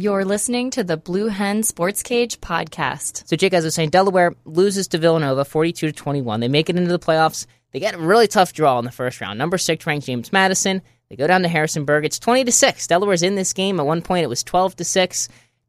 [0.00, 3.26] You're listening to the Blue Hen Sports Cage podcast.
[3.26, 6.38] So, Jake, as I was saying, Delaware loses to Villanova 42 to 21.
[6.38, 7.46] They make it into the playoffs.
[7.72, 9.40] They get a really tough draw in the first round.
[9.40, 10.82] Number six ranked James Madison.
[11.10, 12.04] They go down to Harrisonburg.
[12.04, 12.86] It's 20 to 6.
[12.86, 13.80] Delaware's in this game.
[13.80, 15.28] At one point, it was 12 to 6.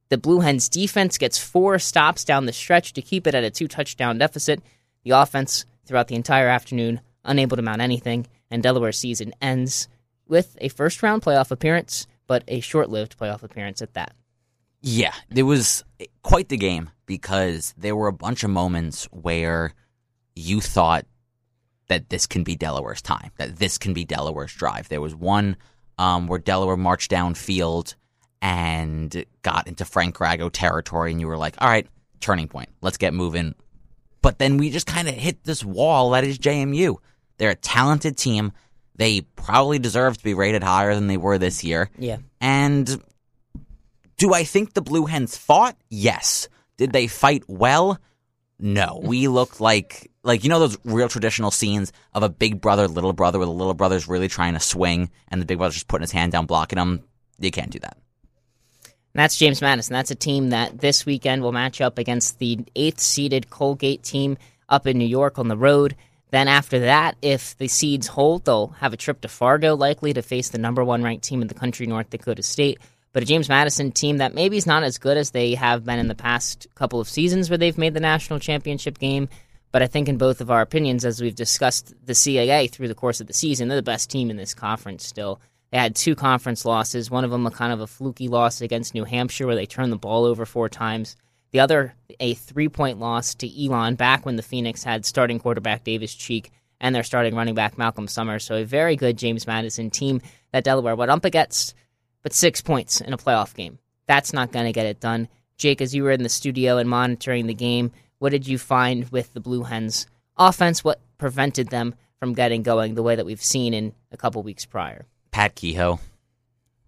[0.10, 3.50] The Blue Hens defense gets four stops down the stretch to keep it at a
[3.50, 4.62] two touchdown deficit.
[5.06, 8.28] The offense, throughout the entire afternoon, unable to mount anything.
[8.52, 9.88] And Delaware's season ends
[10.28, 14.14] with a first round playoff appearance, but a short lived playoff appearance at that.
[14.82, 15.84] Yeah, it was
[16.24, 19.74] quite the game because there were a bunch of moments where
[20.36, 21.06] you thought
[21.90, 24.88] that this can be Delaware's time, that this can be Delaware's drive.
[24.88, 25.58] There was one
[25.98, 27.96] um, where Delaware marched downfield
[28.42, 31.88] and got into Frank Grago territory, and you were like, all right,
[32.22, 33.56] turning point, let's get moving.
[34.22, 36.98] But then we just kind of hit this wall that is JMU.
[37.38, 38.54] They're a talented team.
[38.96, 41.90] They probably deserve to be rated higher than they were this year.
[41.98, 42.18] Yeah.
[42.42, 43.02] And
[44.20, 45.76] do I think the Blue Hens fought?
[45.90, 46.50] Yes.
[46.78, 47.98] Did they fight well?
[48.60, 49.00] No.
[49.02, 53.14] We looked like like you know those real traditional scenes of a big brother, little
[53.14, 56.04] brother, where the little brother's really trying to swing and the big brother's just putting
[56.04, 57.02] his hand down blocking him.
[57.40, 57.98] You can't do that.
[59.16, 59.94] That's James Madison.
[59.94, 64.38] That's a team that this weekend will match up against the eighth seeded Colgate team
[64.68, 65.96] up in New York on the road.
[66.32, 70.22] Then after that, if the seeds hold, they'll have a trip to Fargo, likely to
[70.22, 72.80] face the number one ranked team in the country, North Dakota State.
[73.12, 76.00] But a James Madison team that maybe is not as good as they have been
[76.00, 79.30] in the past couple of seasons where they've made the national championship game.
[79.72, 82.96] But I think in both of our opinions, as we've discussed the CAA through the
[82.96, 85.42] course of the season, they're the best team in this conference still.
[85.72, 88.96] They had two conference losses, one of them a kind of a fluky loss against
[88.96, 91.16] New Hampshire where they turned the ball over four times.
[91.52, 95.84] The other, a three point loss to Elon back when the Phoenix had starting quarterback
[95.84, 98.46] Davis Cheek and their starting running back Malcolm Summers.
[98.46, 100.22] So a very good James Madison team
[100.52, 101.76] that Delaware went up against,
[102.24, 103.80] but six points in a playoff game.
[104.08, 105.28] That's not going to get it done.
[105.58, 109.10] Jake, as you were in the studio and monitoring the game, what did you find
[109.10, 110.84] with the Blue Hens offense?
[110.84, 114.66] What prevented them from getting going the way that we've seen in a couple weeks
[114.66, 115.06] prior?
[115.32, 116.00] Pat Kehoe,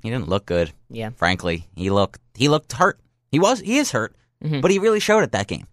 [0.01, 0.71] he didn't look good.
[0.89, 2.99] Yeah, frankly, he looked he looked hurt.
[3.29, 4.61] He was he is hurt, Mhm.
[4.61, 5.67] but he really showed it that game.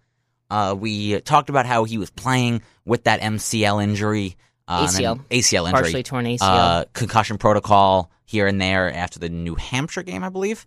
[0.50, 4.36] Uh, we talked about how he was playing with that MCL injury,
[4.68, 5.24] uh, ACL.
[5.30, 6.38] ACL injury, partially torn ACL.
[6.42, 10.66] uh, concussion protocol here and there after the New Hampshire game, I believe.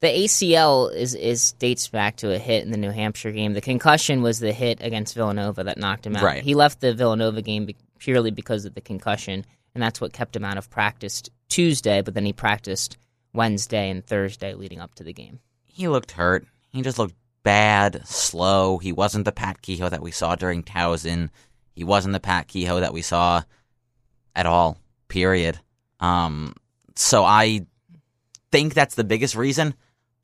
[0.00, 3.52] The ACL is is dates back to a hit in the New Hampshire game.
[3.52, 6.24] The concussion was the hit against Villanova that knocked him out.
[6.24, 6.42] Right.
[6.42, 10.34] He left the Villanova game be- purely because of the concussion, and that's what kept
[10.34, 12.02] him out of practice Tuesday.
[12.02, 12.96] But then he practiced
[13.32, 15.38] Wednesday and Thursday leading up to the game.
[15.66, 16.46] He looked hurt.
[16.70, 17.14] He just looked
[17.44, 18.78] bad, slow.
[18.78, 21.30] He wasn't the Pat Kehoe that we saw during Towson.
[21.72, 23.42] He wasn't the Pat Kehoe that we saw
[24.34, 24.78] at all.
[25.08, 25.58] Period.
[26.00, 26.54] Um,
[26.96, 27.66] so I
[28.50, 29.74] think that's the biggest reason.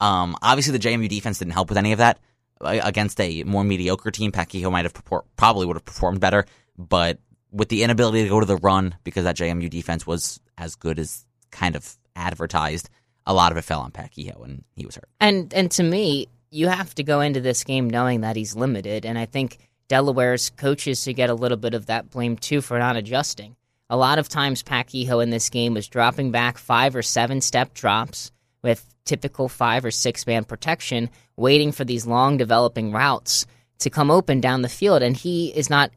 [0.00, 2.18] Um, obviously the JMU defense didn't help with any of that
[2.60, 4.32] Uh, against a more mediocre team.
[4.32, 6.44] Pat Kehoe might have purpor- probably would have performed better,
[6.76, 7.18] but
[7.52, 10.98] with the inability to go to the run because that JMU defense was as good
[10.98, 12.90] as kind of advertised,
[13.26, 15.08] a lot of it fell on Pat Kehoe and he was hurt.
[15.20, 19.06] And and to me, you have to go into this game knowing that he's limited,
[19.06, 22.78] and I think Delaware's coaches to get a little bit of that blame too for
[22.78, 23.56] not adjusting.
[23.90, 27.72] A lot of times, Kehoe in this game was dropping back five or seven step
[27.72, 28.30] drops
[28.62, 33.46] with typical five or six man protection, waiting for these long developing routes
[33.78, 35.90] to come open down the field, and he is not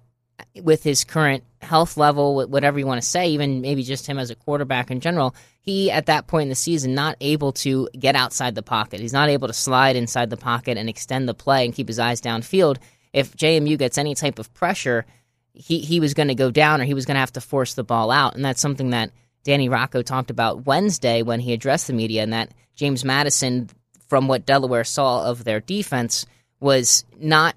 [0.62, 4.18] with his current health level, wh- whatever you want to say, even maybe just him
[4.18, 7.90] as a quarterback in general, he at that point in the season not able to
[7.98, 9.00] get outside the pocket.
[9.00, 12.00] He's not able to slide inside the pocket and extend the play and keep his
[12.00, 12.78] eyes downfield.
[13.14, 15.06] If JMU gets any type of pressure,
[15.54, 17.74] he he was going to go down or he was going to have to force
[17.74, 19.12] the ball out, and that's something that
[19.44, 23.70] Danny Rocco talked about Wednesday when he addressed the media, and that James Madison,
[24.08, 26.26] from what Delaware saw of their defense,
[26.60, 27.56] was not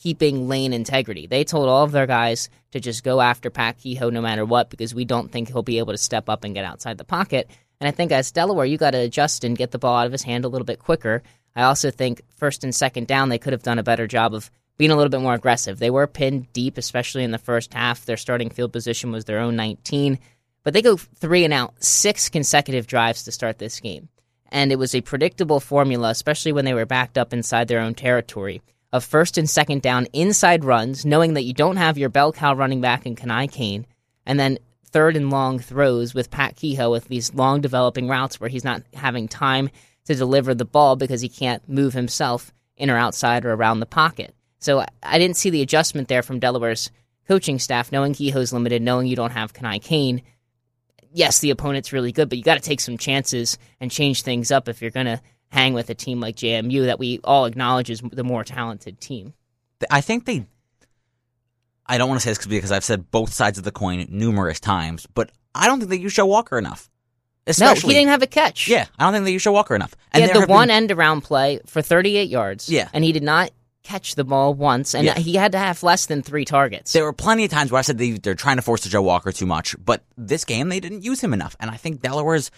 [0.00, 1.26] keeping lane integrity.
[1.26, 4.70] They told all of their guys to just go after Pat Kehoe no matter what
[4.70, 7.50] because we don't think he'll be able to step up and get outside the pocket.
[7.80, 10.12] And I think as Delaware, you got to adjust and get the ball out of
[10.12, 11.22] his hand a little bit quicker.
[11.54, 14.50] I also think first and second down, they could have done a better job of
[14.80, 15.78] being a little bit more aggressive.
[15.78, 18.06] They were pinned deep, especially in the first half.
[18.06, 20.18] Their starting field position was their own 19,
[20.62, 24.08] but they go three and out, six consecutive drives to start this game.
[24.48, 27.92] And it was a predictable formula, especially when they were backed up inside their own
[27.92, 32.32] territory, of first and second down inside runs, knowing that you don't have your bell
[32.32, 33.84] cow running back in Kani Kane,
[34.24, 38.48] and then third and long throws with Pat Kehoe with these long developing routes where
[38.48, 39.68] he's not having time
[40.06, 43.84] to deliver the ball because he can't move himself in or outside or around the
[43.84, 44.34] pocket.
[44.60, 46.90] So I- didn't see the adjustment there from Delaware's
[47.26, 50.22] coaching staff, knowing Kehoe's limited, knowing you don't have Kani Kane.
[51.12, 54.50] Yes, the opponent's really good, but you got to take some chances and change things
[54.50, 57.90] up if you're going to hang with a team like JMU that we all acknowledge
[57.90, 59.34] is the more talented team.
[59.90, 60.46] I think they.
[61.86, 64.60] I don't want to say this because I've said both sides of the coin numerous
[64.60, 66.88] times, but I don't think they use Joe Walker enough.
[67.46, 68.68] Especially, no, he didn't have a catch.
[68.68, 69.96] Yeah, I don't think they use Joe Walker enough.
[70.12, 72.68] And he had the have been- one end around play for 38 yards.
[72.68, 72.88] Yeah.
[72.92, 73.50] And he did not
[73.82, 75.18] catch the ball once, and Yeah.
[75.18, 76.92] he had to have less than three targets.
[76.92, 79.02] There were plenty of times where I said they, they're trying to force the Joe
[79.02, 81.56] Walker too much, but this game they didn't use him enough.
[81.60, 82.50] And I think Delaware's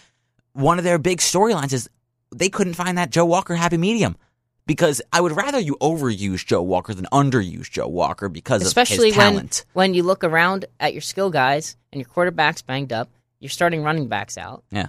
[0.53, 1.89] one of their big storylines is
[2.35, 4.15] they couldn't find that Joe Walker happy medium.
[4.65, 9.15] Because I would rather you overuse Joe Walker than underuse Joe Walker because Especially of
[9.15, 9.65] his when, talent.
[9.73, 13.09] when you look around at your skill guys and your quarterback's banged up,
[13.41, 14.63] you're starting running backs out.
[14.71, 14.87] Yeah.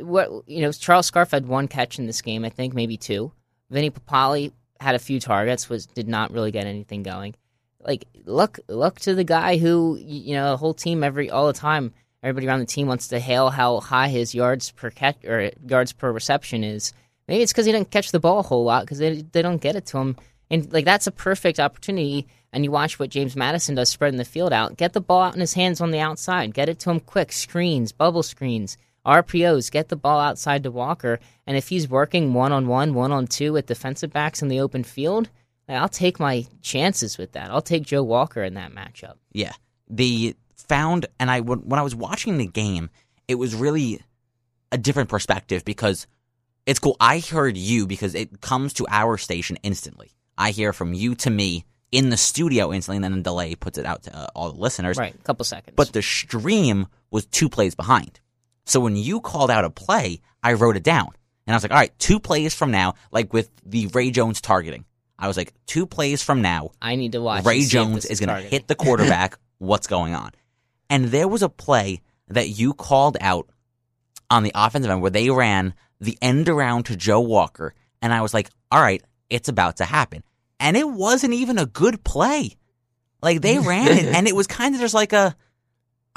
[0.00, 3.32] What you know, Charles Scarff had one catch in this game, I think, maybe two.
[3.68, 7.34] Vinny Papale had a few targets, was did not really get anything going.
[7.80, 11.52] Like look look to the guy who you know, the whole team every all the
[11.52, 11.92] time,
[12.22, 15.92] everybody around the team wants to hail how high his yards per catch or yards
[15.92, 16.92] per reception is.
[17.28, 19.60] Maybe it's because he didn't catch the ball a whole lot because they they don't
[19.60, 20.16] get it to him.
[20.50, 22.26] And like that's a perfect opportunity.
[22.52, 24.76] And you watch what James Madison does, spreading the field out.
[24.76, 26.54] Get the ball out in his hands on the outside.
[26.54, 27.32] Get it to him quick.
[27.32, 29.70] Screens, bubble screens, RPOs.
[29.70, 31.20] Get the ball outside to Walker.
[31.46, 34.60] And if he's working one on one, one on two with defensive backs in the
[34.60, 35.30] open field,
[35.68, 37.50] I'll take my chances with that.
[37.50, 39.14] I'll take Joe Walker in that matchup.
[39.32, 39.52] Yeah,
[39.88, 42.90] they found, and I when when I was watching the game,
[43.28, 44.00] it was really
[44.70, 46.06] a different perspective because
[46.66, 46.96] it's cool.
[47.00, 50.12] I heard you because it comes to our station instantly.
[50.38, 53.78] I hear from you to me in the studio instantly, and then a delay puts
[53.78, 54.98] it out to uh, all the listeners.
[54.98, 55.74] Right, a couple seconds.
[55.76, 58.20] But the stream was two plays behind.
[58.66, 61.08] So when you called out a play, I wrote it down.
[61.46, 64.40] And I was like, all right, two plays from now, like with the Ray Jones
[64.40, 64.84] targeting.
[65.18, 67.44] I was like, two plays from now, I need to watch.
[67.44, 69.38] Ray and see if Jones is going to hit the quarterback.
[69.58, 70.32] What's going on?
[70.90, 73.48] And there was a play that you called out
[74.30, 77.74] on the offensive end where they ran the end around to Joe Walker.
[78.02, 80.22] And I was like, all right, it's about to happen.
[80.60, 82.56] And it wasn't even a good play.
[83.22, 85.34] Like they ran it, and it was kind of just like a,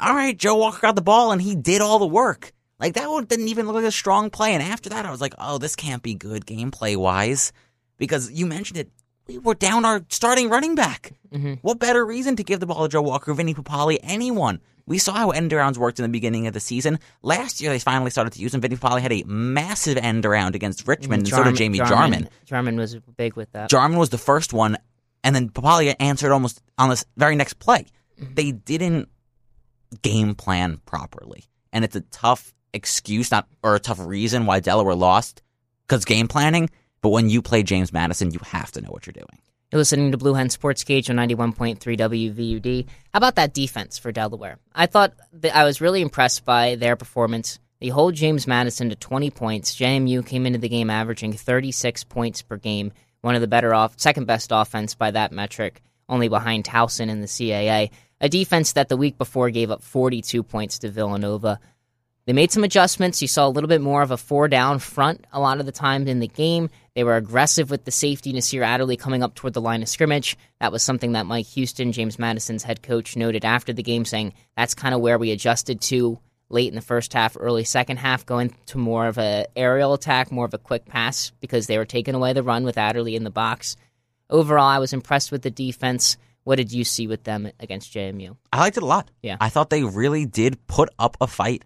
[0.00, 2.52] all right, Joe Walker got the ball and he did all the work.
[2.78, 4.54] Like that one didn't even look like a strong play.
[4.54, 7.52] And after that, I was like, oh, this can't be good gameplay wise.
[7.98, 8.90] Because you mentioned it,
[9.26, 11.12] we were down our starting running back.
[11.32, 11.58] Mhm.
[11.62, 14.60] What better reason to give the ball to Joe Walker, Vinny Papale, anyone?
[14.86, 16.98] We saw how end arounds worked in the beginning of the season.
[17.22, 18.60] Last year, they finally started to use them.
[18.60, 22.26] Vinny Papale had a massive end around against Richmond, and so did Jamie Jarmon.
[22.50, 23.70] Jarmon was big with that.
[23.70, 24.78] Jarmon was the first one,
[25.22, 27.86] and then Papale answered almost on this very next play.
[28.18, 29.08] They didn't
[30.02, 34.94] game plan properly, and it's a tough excuse, not or a tough reason why Delaware
[34.94, 35.42] lost
[35.86, 36.70] because game planning.
[37.02, 39.40] But when you play James Madison, you have to know what you're doing.
[39.70, 42.86] You're listening to Blue Hen Sports Cage on 91.3 WVUD.
[43.12, 44.58] How about that defense for Delaware?
[44.74, 45.12] I thought
[45.54, 47.60] I was really impressed by their performance.
[47.80, 49.76] They hold James Madison to 20 points.
[49.76, 53.94] JMU came into the game averaging 36 points per game, one of the better off,
[53.96, 57.90] second best offense by that metric, only behind Towson in the CAA.
[58.20, 61.58] A defense that the week before gave up 42 points to Villanova.
[62.26, 63.22] They made some adjustments.
[63.22, 65.72] You saw a little bit more of a four down front a lot of the
[65.72, 66.70] time in the game.
[66.94, 70.36] They were aggressive with the safety, Nasir Adderley coming up toward the line of scrimmage.
[70.60, 74.34] That was something that Mike Houston, James Madison's head coach, noted after the game, saying
[74.56, 76.18] that's kind of where we adjusted to
[76.50, 80.30] late in the first half, early second half, going to more of a aerial attack,
[80.30, 83.24] more of a quick pass because they were taking away the run with Adderley in
[83.24, 83.76] the box.
[84.28, 86.16] Overall, I was impressed with the defense.
[86.50, 88.36] What did you see with them against JMU?
[88.52, 89.08] I liked it a lot.
[89.22, 89.36] Yeah.
[89.40, 91.64] I thought they really did put up a fight.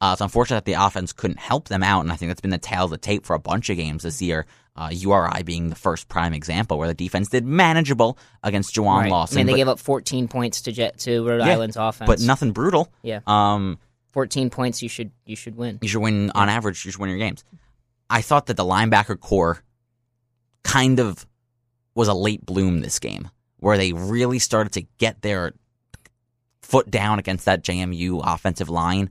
[0.00, 2.50] Uh, it's unfortunate that the offense couldn't help them out, and I think that's been
[2.50, 4.44] the tail of the tape for a bunch of games this year.
[4.74, 9.10] Uh, URI being the first prime example where the defense did manageable against Jawan Right.
[9.12, 11.76] Lawson, I mean, they but, gave up 14 points to Jet to Rhode Yeah, Island's
[11.76, 12.92] offense, but nothing brutal.
[13.04, 13.20] Yeah.
[13.28, 13.78] Um,
[14.14, 14.82] 14 points.
[14.82, 15.78] You should you should win.
[15.80, 16.84] you should win on average.
[16.84, 17.44] You should win your games.
[18.10, 19.62] I thought that the linebacker core
[20.64, 21.24] kind of
[21.94, 23.30] was a late bloom this game,
[23.64, 25.54] where they really started to get their
[26.60, 29.08] foot down against that JMU offensive line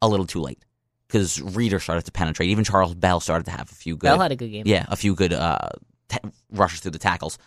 [0.00, 0.64] a little too late
[1.08, 2.48] because Reader started to penetrate.
[2.50, 4.62] Even Charles Bell started to have a few good, Bell had a good game.
[4.66, 5.70] yeah, a few good uh,
[6.08, 6.18] ta
[6.52, 7.38] rushes through the tackles,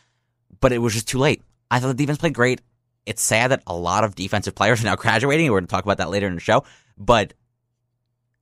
[0.60, 1.41] but it was just too late.
[1.72, 2.60] I thought the defense played great.
[3.05, 5.50] It's sad that a lot of defensive players are now graduating.
[5.50, 6.65] We're going to talk about that later in the show,
[6.98, 7.34] but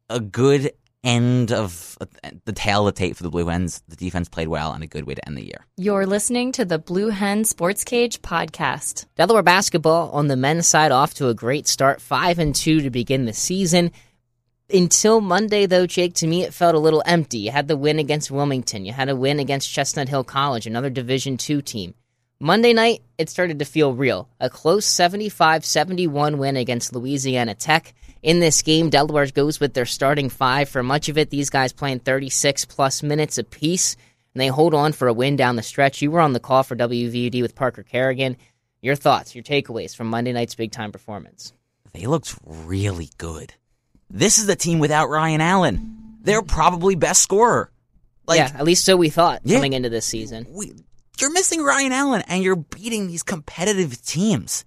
[0.09, 0.71] a good
[1.03, 2.05] end of uh,
[2.45, 3.81] the tail of the tape for the Blue Hens.
[3.87, 5.65] The defense played well and a good way to end the year.
[5.77, 9.05] You're listening to the Blue Hen Sports Cage podcast.
[9.15, 12.89] Delaware basketball on the men's side off to a great start, five and two to
[12.89, 13.91] begin the season.
[14.71, 17.39] Until Monday, though, Jake, to me it felt a little empty.
[17.39, 18.85] You had the win against Wilmington.
[18.85, 21.95] You had a win against Chestnut Hill College, another Division two team.
[22.39, 24.29] Monday night, it started to feel real.
[24.39, 27.93] A close 75 71 win against Louisiana Tech.
[28.21, 31.29] In this game, Delaware goes with their starting five for much of it.
[31.29, 33.95] These guys playing 36 plus minutes apiece,
[34.33, 36.01] and they hold on for a win down the stretch.
[36.01, 38.37] You were on the call for WVUD with Parker Kerrigan.
[38.81, 41.53] Your thoughts, your takeaways from Monday night's big time performance?
[41.93, 43.53] They looked really good.
[44.09, 46.17] This is the team without Ryan Allen.
[46.21, 47.71] They're probably best scorer.
[48.27, 49.57] Like, yeah, at least so we thought Yeah.
[49.57, 50.45] coming into this season.
[50.51, 50.73] we,
[51.19, 54.63] you're missing Ryan Allen and you're beating these competitive teams.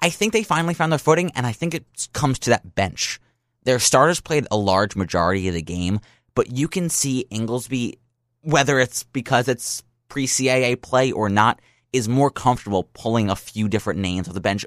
[0.00, 3.20] I think they finally found their footing, and I think it comes to that bench.
[3.64, 6.00] Their starters played a large majority of the game,
[6.34, 7.98] but you can see Inglesby,
[8.42, 11.60] whether it's because it's pre CAA play or not,
[11.92, 14.66] is more comfortable pulling a few different names of the bench.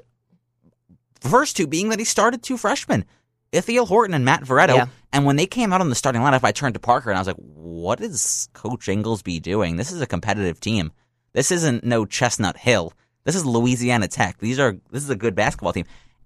[1.20, 3.04] First two being that he started two freshmen,
[3.52, 4.74] Ithiel Horton and Matt Veretto.
[4.74, 4.86] Yeah.
[5.12, 7.20] And when they came out on the starting lineup, I turned to Parker and I
[7.20, 9.76] was like, what is Coach Inglesby doing?
[9.76, 10.92] This is a competitive team.
[11.32, 12.92] This isn't no Chestnut Hill.
[13.28, 14.38] This is Louisiana Tech.
[14.38, 15.84] These are this is a good basketball team.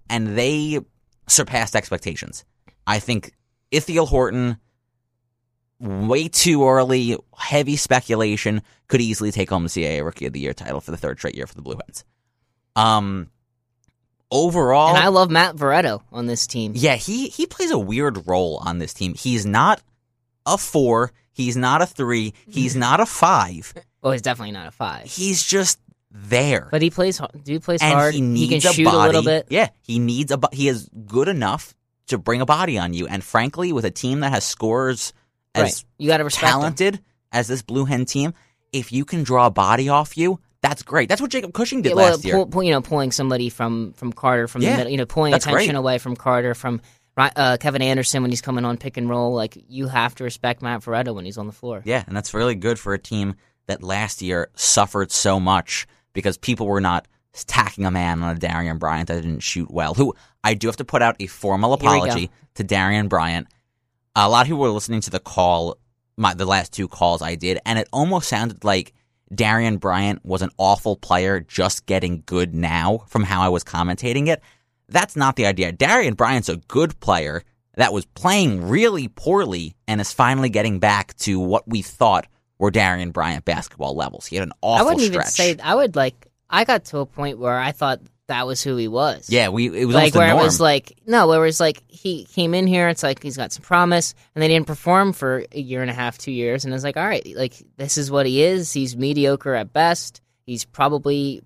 [0.09, 0.79] And they
[1.27, 2.45] surpassed expectations.
[2.87, 3.33] I think
[3.71, 4.55] Ithiel Horton,
[5.81, 10.53] way too early, heavy speculation, could easily take home the CAA Rookie of the Year
[10.53, 12.05] title for the third straight year for the Blue Hens.
[12.77, 13.29] Um,
[14.31, 16.71] overall, And I love Matt Veretto on this team.
[16.73, 19.13] yeah, he he plays a weird role on this team.
[19.13, 19.81] He's not
[20.45, 21.11] a four.
[21.33, 22.33] He's not a three.
[22.47, 23.73] He's not a five.
[24.01, 25.79] Well, he's definitely not a five, He's just
[26.13, 26.67] there.
[26.71, 27.17] but he plays.
[27.17, 28.13] Do he plays and hard?
[28.13, 28.97] he needs can shoot a body.
[28.97, 29.47] a little bit.
[29.49, 30.39] Yeah, he needs a.
[30.51, 31.73] He is good enough
[32.07, 33.07] to bring a body on you.
[33.07, 35.13] And frankly, with a team that has scorers
[35.55, 35.85] as Right.
[35.97, 37.01] You got to talented
[37.31, 38.33] as this Blue Hen team,
[38.71, 41.09] if you can draw a body off you, that's great.
[41.09, 42.45] That's what Jacob Cushing did Yeah, well, last year.
[42.45, 45.33] pull, you know, pulling somebody from from Carter from Yeah, the middle, you know, pulling
[45.33, 45.75] attention great.
[45.75, 46.81] away from Carter from
[47.17, 49.33] uh, Kevin Anderson when he's coming on pick and roll.
[49.33, 51.81] Like you have to respect Matt Veretto when he's on the floor.
[51.85, 53.35] Yeah, and that's really good for a team
[53.67, 57.07] that last year suffered so much because people were not
[57.47, 59.93] tacking a man on a Darian Bryant that didn't shoot well.
[59.93, 62.03] Who I do have to put out a formal Here we go.
[62.05, 63.47] apology to Darian Bryant.
[64.15, 65.77] A lot of people were listening to the call,
[66.17, 68.93] my the last two calls I did, and it almost sounded like
[69.33, 74.27] Darian Bryant was an awful player just getting good now from how I was commentating
[74.27, 74.41] it.
[74.89, 75.71] That's not the idea.
[75.71, 77.43] Darian Bryant's a good player
[77.75, 82.27] that was playing really poorly and is finally getting back to what we thought
[82.59, 84.25] were Darian Bryant basketball levels.
[84.25, 85.57] He had an awful I wouldn't even say.
[85.61, 86.27] I would like.
[86.49, 89.29] I got to a point where I thought that was who he was.
[89.29, 90.39] yeah, we it was like where norm.
[90.39, 92.87] it was like no, where it was like he came in here.
[92.89, 95.93] It's like he's got some promise, and they didn't perform for a year and a
[95.93, 98.71] half, two years, and it's like all right, like this is what he is.
[98.71, 100.21] He's mediocre at best.
[100.45, 101.41] He's probably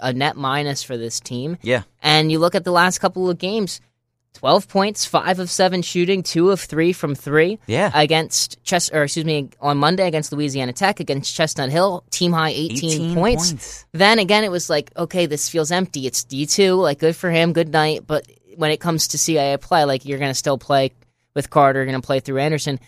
[0.00, 1.56] a net minus for this team.
[1.62, 3.80] yeah, And you look at the last couple of games.
[4.38, 7.90] 12 points, 5 of 7 shooting, 2 of 3 from 3 yeah.
[7.92, 12.50] against Chest or excuse me, on Monday against Louisiana Tech against Chestnut Hill, team high
[12.50, 13.84] 18, points.
[13.90, 16.06] Then again, it was like, okay, this feels empty.
[16.06, 18.06] It's D2, like good for him, good night.
[18.06, 20.92] But when it comes to CAA play, like you're going to still play
[21.34, 22.78] with Carter, you're going to play through Anderson.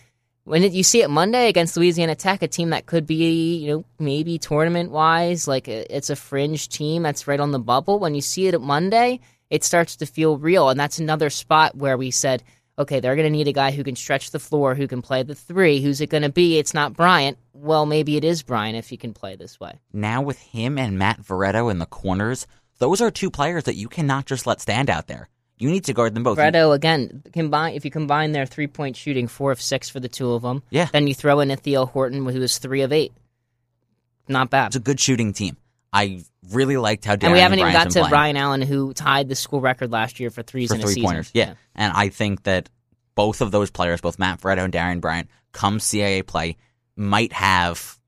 [0.44, 3.72] When it, you see it Monday against Louisiana Tech, a team that could be, you
[3.72, 7.98] know, maybe tournament wise, like a, it's a fringe team that's right on the bubble.
[7.98, 9.18] When you see it at Monday,
[9.50, 10.68] it starts to feel real.
[10.70, 12.42] And that's another spot where we said,
[12.78, 15.22] okay, they're going to need a guy who can stretch the floor, who can play
[15.22, 15.82] the three.
[15.82, 16.58] Who's it going to be?
[16.58, 17.36] It's not Bryant.
[17.52, 19.78] Well, maybe it is Bryant if he can play this way.
[19.92, 22.46] Now with him and Matt Veretto in the corners,
[22.78, 25.28] those are two players that you cannot just let stand out there.
[25.58, 26.38] You need to guard them both.
[26.38, 30.08] Fredo again combine if you combine their three point shooting, four of six for the
[30.08, 30.62] two of them.
[30.70, 30.88] Yeah.
[30.90, 33.12] Then you throw in Ithiel Horton, who was three of eight.
[34.26, 34.68] Not bad.
[34.68, 35.58] It's a good shooting team.
[35.92, 38.12] I really liked how Darian and we haven't even got to playing.
[38.12, 40.94] Ryan Allen, who tied the school record last year for threes for in a three
[40.94, 41.06] season.
[41.06, 41.30] pointers.
[41.34, 41.54] Yeah.
[41.74, 42.68] And I think that
[43.14, 46.56] both of those players, both Matt Veretto and Darian Bryant, come CAA play,
[46.96, 47.98] might have,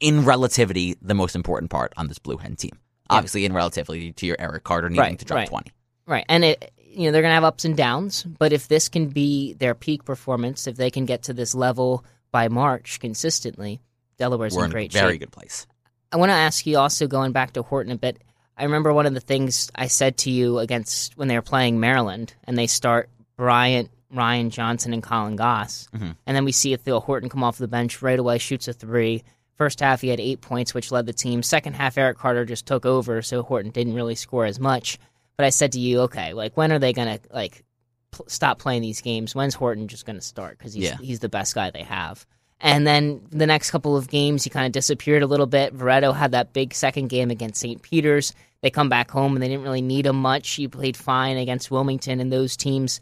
[0.00, 2.72] in relativity, the most important part on this Blue Hen team.
[3.08, 5.48] Obviously, in relativity to your Eric Carter needing Right, to drop right.
[5.48, 5.72] 20.
[6.06, 8.88] Right, and it you know they're going to have ups and downs, but if this
[8.88, 13.80] can be their peak performance, if they can get to this level by March consistently,
[14.18, 15.20] Delaware's We're in great very shape.
[15.20, 15.66] good place.
[16.12, 18.18] I want to ask you also going back to Horton a bit.
[18.56, 21.80] I remember one of the things I said to you against when they were playing
[21.80, 26.16] Maryland, and they start Bryant, Ryan Johnson, and Colin Goss, Mhm.
[26.26, 29.22] and then we see Theo Horton come off the bench right away, shoots a three.
[29.54, 31.42] First half, he had eight points, which led the team.
[31.42, 34.98] Second half, Eric Carter just took over, so Horton didn't really score as much.
[35.36, 37.62] But I said to you, okay, like when are they gonna like
[38.10, 39.34] pl- stop playing these games?
[39.34, 40.58] When's Horton just gonna start?
[40.58, 40.96] Because he's Yeah.
[41.00, 42.26] he's the best guy they have.
[42.60, 45.74] And then the next couple of games, he kind of disappeared a little bit.
[45.74, 47.80] Veretto had that big second game against St.
[47.80, 48.34] Peter's.
[48.60, 50.50] They come back home and they didn't really need him much.
[50.50, 53.00] He played fine against Wilmington and those teams.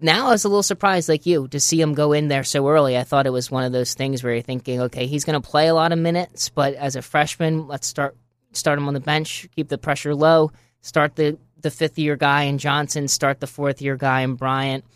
[0.00, 2.66] Now I was a little surprised, like you, to see him go in there so
[2.66, 2.96] early.
[2.96, 5.46] I thought it was one of those things where you're thinking, okay, he's going to
[5.46, 8.16] play a lot of minutes, but as a freshman, let's start
[8.52, 12.44] start him on the bench, keep the pressure low, start the the fifth year guy
[12.44, 14.86] in Johnson, start the fourth year guy in Bryant.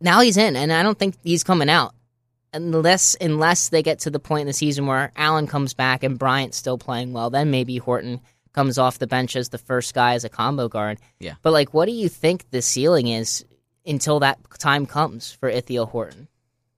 [0.00, 1.94] Now he's in, and I don't think he's coming out
[2.52, 6.18] unless unless they get to the point in the season where Allen comes back and
[6.18, 7.30] Bryant's still playing well.
[7.30, 8.20] Then maybe Horton
[8.52, 10.98] comes off the bench as the first guy as a combo guard.
[11.18, 11.34] Yeah.
[11.42, 13.44] But like, what do you think the ceiling is
[13.86, 16.28] until that time comes for Ithiel Horton?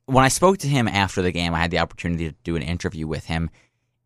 [0.06, 2.62] When I spoke to him after the game, I had the opportunity to do an
[2.62, 3.50] interview with him.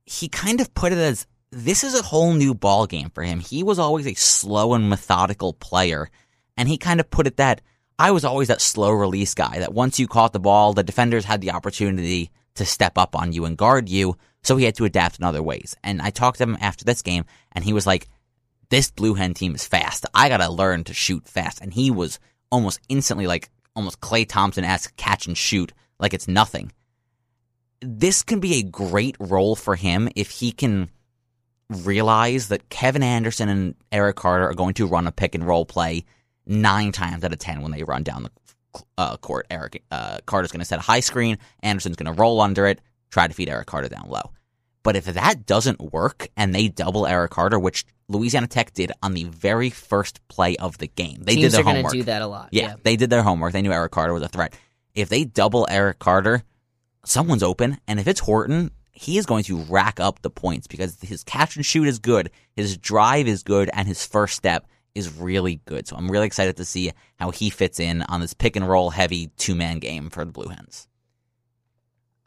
[0.05, 3.41] He kind of put it as this is a whole new ball game for him.
[3.41, 6.11] He was always a slow and methodical player,
[6.57, 7.61] and he kind of put it that
[7.99, 11.25] I was always that slow release guy that once you caught the ball, the defenders
[11.25, 14.85] had the opportunity to step up on you and guard you, so he had to
[14.85, 15.75] adapt in other ways.
[15.83, 18.09] And I talked to him after this game, and he was like,
[18.69, 20.05] "This Blue Hen team is fast.
[20.15, 22.19] I gotta learn to shoot fast." And he was
[22.51, 26.73] almost instantly like almost Klay Thompson esque catch and shoot, like it's nothing.
[27.81, 30.91] This can be a great role for him if he can
[31.69, 35.65] realize that Kevin Anderson and Eric Carter are going to run a pick and roll
[35.65, 36.05] play
[36.47, 38.31] nine times out of ten when they run down the
[38.99, 39.47] uh, court.
[39.51, 41.39] Eric uh, Carter's going to set a high screen.
[41.63, 44.33] Anderson's going to roll under it, try to feed Eric Carter down low.
[44.83, 49.15] But if that doesn't work and they double Eric Carter, which Louisiana Tech did on
[49.15, 51.93] the very first play of the game, they Teams did their homework.
[51.93, 52.51] do that a lot.
[52.53, 52.75] Yeah, Yeah.
[52.85, 53.53] they did their homework.
[53.53, 54.55] They knew Eric Carter was a threat.
[54.95, 56.45] If they double Eric Carter,
[57.05, 60.99] someone's open, and if it's Horton, he is going to rack up the points because
[61.01, 65.17] his catch and shoot is good, his drive is good, and his first step is
[65.17, 65.87] really good.
[65.87, 68.91] So I'm really excited to see how he fits in on this pick and roll
[68.91, 70.89] heavy two man game for the Blue Hens.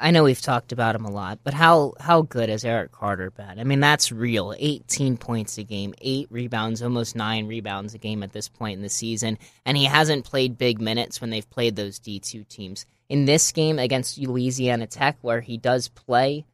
[0.01, 3.31] I know we've talked about him a lot, but how how good has Eric Carter
[3.31, 3.59] been?
[3.59, 4.53] I mean, that's real.
[4.57, 8.81] 18 points a game, 8 rebounds, almost 9 rebounds a game at this point in
[8.81, 12.85] the season, and he hasn't played big minutes when they've played those D2 teams.
[13.09, 16.45] In this game against Louisiana Tech where he does play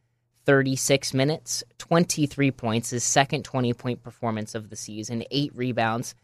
[0.45, 6.15] 36 minutes, 23 points, his second 20 point performance of the season, 8 rebounds.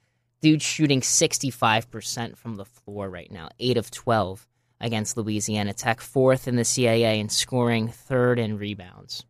[0.42, 4.48] Dude shooting 65% from the floor right now, 8 of 12
[4.80, 9.24] against Louisiana Tech, fourth in the CAA in scoring, third in rebounds.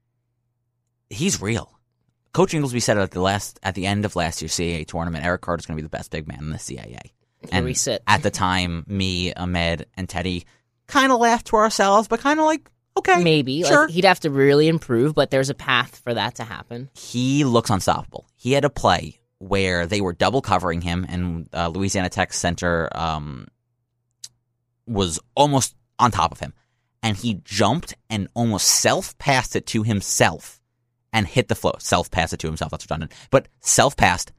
[1.10, 1.78] He's real.
[2.34, 5.26] Coach Inglesby said at the last at the end of last year's CAA tournament.
[5.26, 7.12] Eric Carter's going to be the best big man in the CAA.
[7.42, 8.02] Here And sit.
[8.08, 10.46] At the time, me, Ahmed, and Teddy
[10.88, 13.86] kind of laughed to ourselves, but kind of like, okay, Maybe sure.
[13.86, 16.90] like, he'd have to really improve, but there's a path for that to happen.
[16.94, 18.28] he looks unstoppable.
[18.36, 22.90] He had a play where they were double covering him, and uh, Louisiana Tech center
[22.94, 23.48] um,
[24.86, 26.54] was almost on top of him,
[27.02, 30.62] and he jumped and almost self passed it to himself
[31.14, 31.82] and hit the float.
[31.82, 32.72] Self passed it to himself.
[32.72, 34.32] That's redundant, but self passed,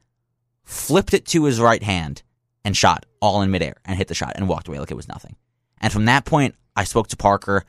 [0.63, 2.23] flipped it to his right hand,
[2.63, 5.07] and shot all in midair and hit the shot and walked away like it was
[5.07, 5.35] nothing.
[5.81, 7.65] And from that point, I spoke to Parker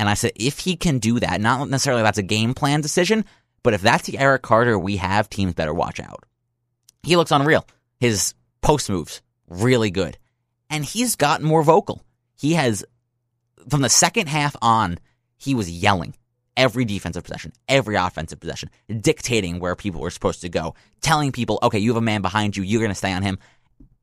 [0.00, 3.26] and I said, if he can do that, not necessarily that's a game plan decision,
[3.62, 6.24] but if that's the Eric Carter we have, teams better watch out.
[7.02, 7.66] He looks unreal.
[7.98, 8.32] His
[8.62, 10.16] post moves, really good.
[10.70, 12.02] And he's gotten more vocal.
[12.34, 12.82] He has,
[13.68, 14.98] from the second half on,
[15.36, 16.14] he was yelling
[16.56, 21.58] every defensive possession, every offensive possession, dictating where people were supposed to go, telling people,
[21.62, 23.38] okay, you have a man behind you, you're going to stay on him.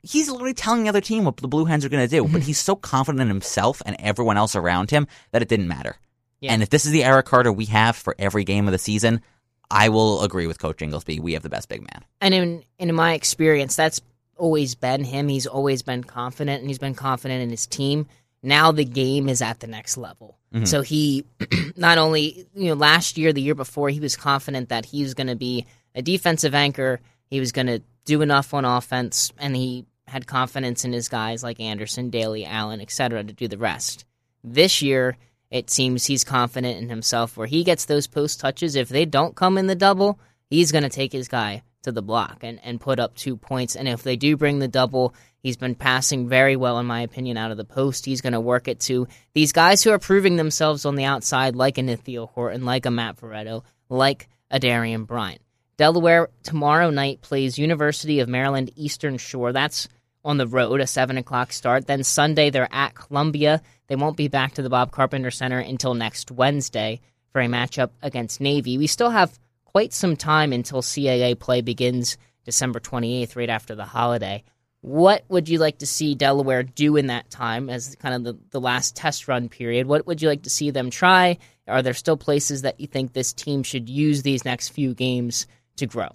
[0.08, 2.30] He's literally telling the other team what the Blue Hens are going to do, but
[2.30, 2.42] mm-hmm.
[2.42, 5.98] he's so confident in himself and everyone else around him that it didn't matter.
[6.40, 6.54] Yeah.
[6.54, 9.22] And if this is the Eric Carter we have for every game of the season,
[9.70, 11.20] I will agree with Coach Inglesby.
[11.20, 12.06] We have the best big man.
[12.22, 14.02] And in in my experience, that's
[14.38, 15.28] always been him.
[15.28, 18.08] He's always been confident, and he's been confident in his team.
[18.44, 20.38] Now the game is at the next level.
[20.54, 20.66] Mm-hmm.
[20.66, 21.26] So he
[21.76, 25.14] not only you know last year, the year before, he was confident that he was
[25.14, 25.66] going to be
[25.96, 27.00] a defensive anchor.
[27.30, 31.44] He was going to do enough on offense, and he had confidence in his guys
[31.44, 33.24] like Anderson, Daly, Allen, etc.
[33.24, 34.06] to do the rest.
[34.44, 35.18] This year,
[35.50, 38.76] it seems he's confident in himself where he gets those post touches.
[38.76, 42.02] If they don't come in the double, he's going to take his guy to the
[42.02, 43.76] block and, and put up two points.
[43.76, 47.38] And if they do bring the double, he's been passing very well, in my opinion,
[47.38, 48.06] out of the post.
[48.06, 51.56] He's going to work it to these guys who are proving themselves on the outside,
[51.56, 55.42] like a Nithio Horton, like a Matt Veretto, like a Darian Bryant.
[55.78, 59.54] Delaware tomorrow night plays University of Maryland Eastern Shore.
[59.54, 59.88] That's
[60.28, 61.88] on the road, a 7 o'clock start.
[61.88, 63.62] Then Sunday, they're at Columbia.
[63.88, 67.00] They won't be back to the Bob Carpenter Center until next Wednesday
[67.32, 68.78] for a matchup against Navy.
[68.78, 73.86] We still have quite some time until CAA play begins December 28th, right after the
[73.86, 74.44] holiday.
[74.82, 78.40] What would you like to see Delaware do in that time as kind of the,
[78.52, 79.88] the last test run period?
[79.88, 81.38] What would you like to see them try?
[81.68, 85.48] Are there still places that you think this team should use these next few games
[85.78, 86.10] to grow?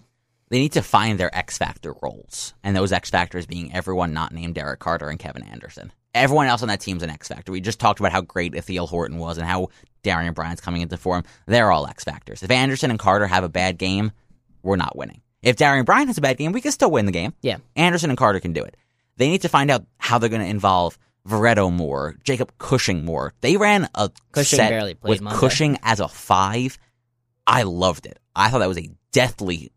[0.53, 4.35] They need to find their X Factor roles, and those X Factors being everyone not
[4.35, 5.91] named Eric Carter and Kevin Anderson.
[6.15, 7.53] Everyone else on that team's an X Factor.
[7.53, 9.71] We just talked about how great Ithiel Horton was and how
[10.03, 11.25] Darian Bryant's coming into form.
[11.47, 12.43] They're all X Factors.
[12.43, 14.13] If Anderson and Carter have a bad game,
[14.63, 15.23] we're not winning.
[15.41, 17.33] If Darian Bryant has a bad game, we can still win the game.
[17.41, 17.57] Yeah.
[17.75, 18.77] Anderson and Carter can do it.
[19.17, 23.33] They need to find out how they're going to involve Veretto more, Jacob Cushing more.
[23.41, 25.41] They ran a Cushing set barely played with Monday.
[25.41, 26.77] Cushing as a five.
[27.47, 28.19] I loved it.
[28.37, 29.73] I thought that was a deathly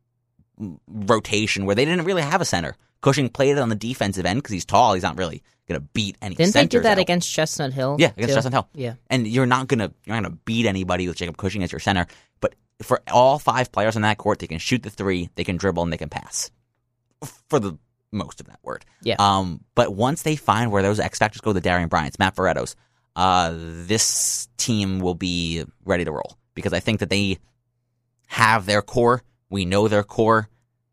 [0.87, 2.75] rotation where they didn't really have a center.
[3.01, 4.93] Cushing played it on the defensive end because he's tall.
[4.93, 6.35] He's not really going to beat any.
[6.35, 7.01] Didn't they do that out.
[7.01, 7.97] against Chestnut Hill?
[7.99, 8.35] Yeah, against too?
[8.35, 8.69] Justin Hill.
[8.73, 8.93] Yeah.
[9.09, 12.07] And you're not gonna you're not gonna beat anybody with Jacob Cushing as your center.
[12.39, 15.57] But for all five players on that court, they can shoot the three, they can
[15.57, 16.49] dribble, and they can pass.
[17.49, 17.77] For the
[18.11, 18.85] most of that word.
[19.01, 19.15] Yeah.
[19.19, 19.63] Um.
[19.75, 22.75] But once they find where those X factors go, the Darian Bryant's, Matt Veretto's,
[23.15, 27.37] uh, this team will be ready to roll because I think that they
[28.27, 29.21] have their core.
[29.49, 30.49] We know their core.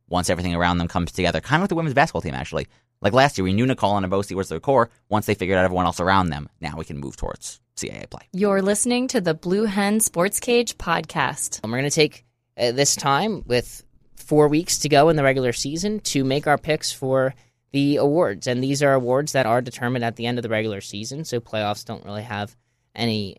[0.08, 2.66] Once everything around them comes together, kind of like the women's basketball team, actually.
[3.00, 4.90] Like last year, we knew Nicole Enabosi was their core.
[5.08, 8.22] Once they figured out everyone else around them, now we can move towards CAA play.
[8.32, 11.60] You're listening to the Blue Hen Sports Cage podcast.
[11.62, 12.24] And we're going to take
[12.56, 13.84] uh, this time with
[14.14, 17.34] four weeks to go in the regular season to make our picks for
[17.72, 18.46] the awards.
[18.46, 21.40] And these are awards that are determined at the end of the regular season, so
[21.40, 22.54] playoffs don't really have
[22.94, 23.38] any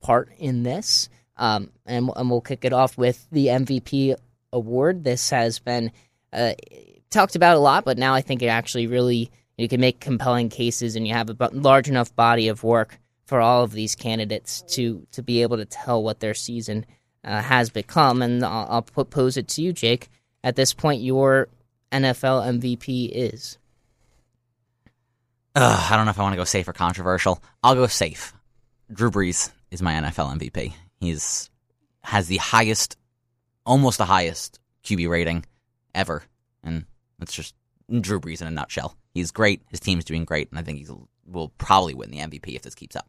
[0.00, 1.08] part in this.
[1.36, 4.16] Um, and, and we'll kick it off with the MVP
[4.52, 5.04] award.
[5.04, 5.92] This has been
[6.32, 6.54] uh,
[7.10, 10.48] talked about a lot, but now I think it actually really you can make compelling
[10.48, 14.62] cases, and you have a large enough body of work for all of these candidates
[14.68, 16.86] to to be able to tell what their season
[17.24, 18.22] uh, has become.
[18.22, 20.08] And I'll, I'll put, pose it to you, Jake.
[20.44, 21.48] At this point, your
[21.92, 23.58] NFL MVP is
[25.60, 27.42] Ugh, I don't know if I want to go safe or controversial.
[27.64, 28.32] I'll go safe.
[28.92, 30.72] Drew Brees is my NFL MVP.
[31.00, 31.50] He's
[32.02, 32.96] has the highest,
[33.68, 35.44] almost the highest QB rating
[35.94, 36.22] ever,
[36.64, 36.84] and
[37.18, 37.54] that's just
[38.00, 38.96] Drew Brees in a nutshell.
[39.14, 39.62] He's great.
[39.70, 40.86] His team's doing great, and I think he
[41.26, 43.06] will probably win the MVP if this keeps up.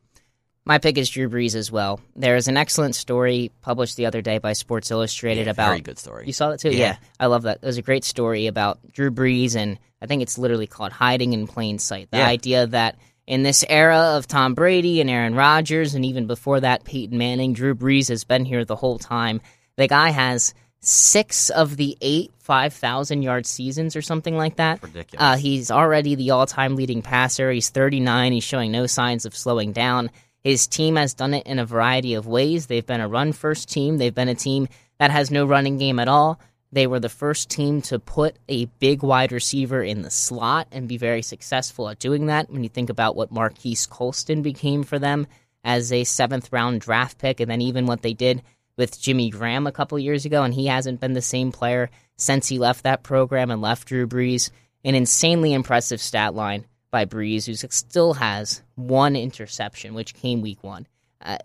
[0.66, 2.00] my pick is Drew Brees as well.
[2.16, 5.82] There is an excellent story published the other day by Sports Illustrated Yeah, about very
[5.82, 6.26] good story.
[6.28, 6.70] You saw that too?
[6.72, 6.98] Yeah.
[7.20, 7.60] I love that.
[7.62, 11.34] It was a great story about Drew Brees, and I think it's literally called Hiding
[11.34, 12.12] in Plain Sight.
[12.12, 12.28] The Yeah.
[12.28, 16.84] idea that in this era of Tom Brady and Aaron Rodgers, and even before that,
[16.84, 19.42] Peyton Manning, Drew Brees has been here the whole time.
[19.80, 24.84] The guy has six of the eight 5,000 yard seasons or something like that.
[24.84, 25.24] Ridiculous.
[25.24, 27.50] Uh, he's already the all time leading passer.
[27.50, 28.34] He's 39.
[28.34, 30.12] He's showing no signs of slowing down.
[30.44, 32.66] His team has done it in a variety of ways.
[32.66, 35.98] They've been a run first team, they've been a team that has no running game
[36.00, 36.42] at all.
[36.74, 40.90] They were the first team to put a big wide receiver in the slot and
[40.90, 42.52] be very successful at doing that.
[42.52, 45.26] When you think about what Marquise Colston became for them
[45.64, 48.44] as a seventh round draft pick, and then even what they did
[48.80, 52.48] with Jimmy Graham a couple years ago, and he hasn't been the same player since
[52.48, 54.52] he left that program and left Drew Brees.
[54.86, 60.64] An insanely impressive stat line by Brees, who still has one interception, which came week
[60.64, 60.88] one.
[61.22, 61.38] Uh,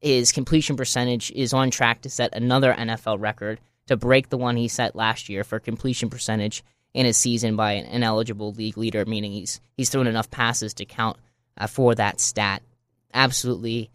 [0.00, 4.56] his completion percentage is on track to set another NFL record to break the one
[4.56, 9.04] he set last year for completion percentage in a season by an ineligible league leader,
[9.04, 11.18] meaning he's he's thrown enough passes to count
[11.58, 12.62] uh, for that stat.
[13.12, 13.90] Absolutely,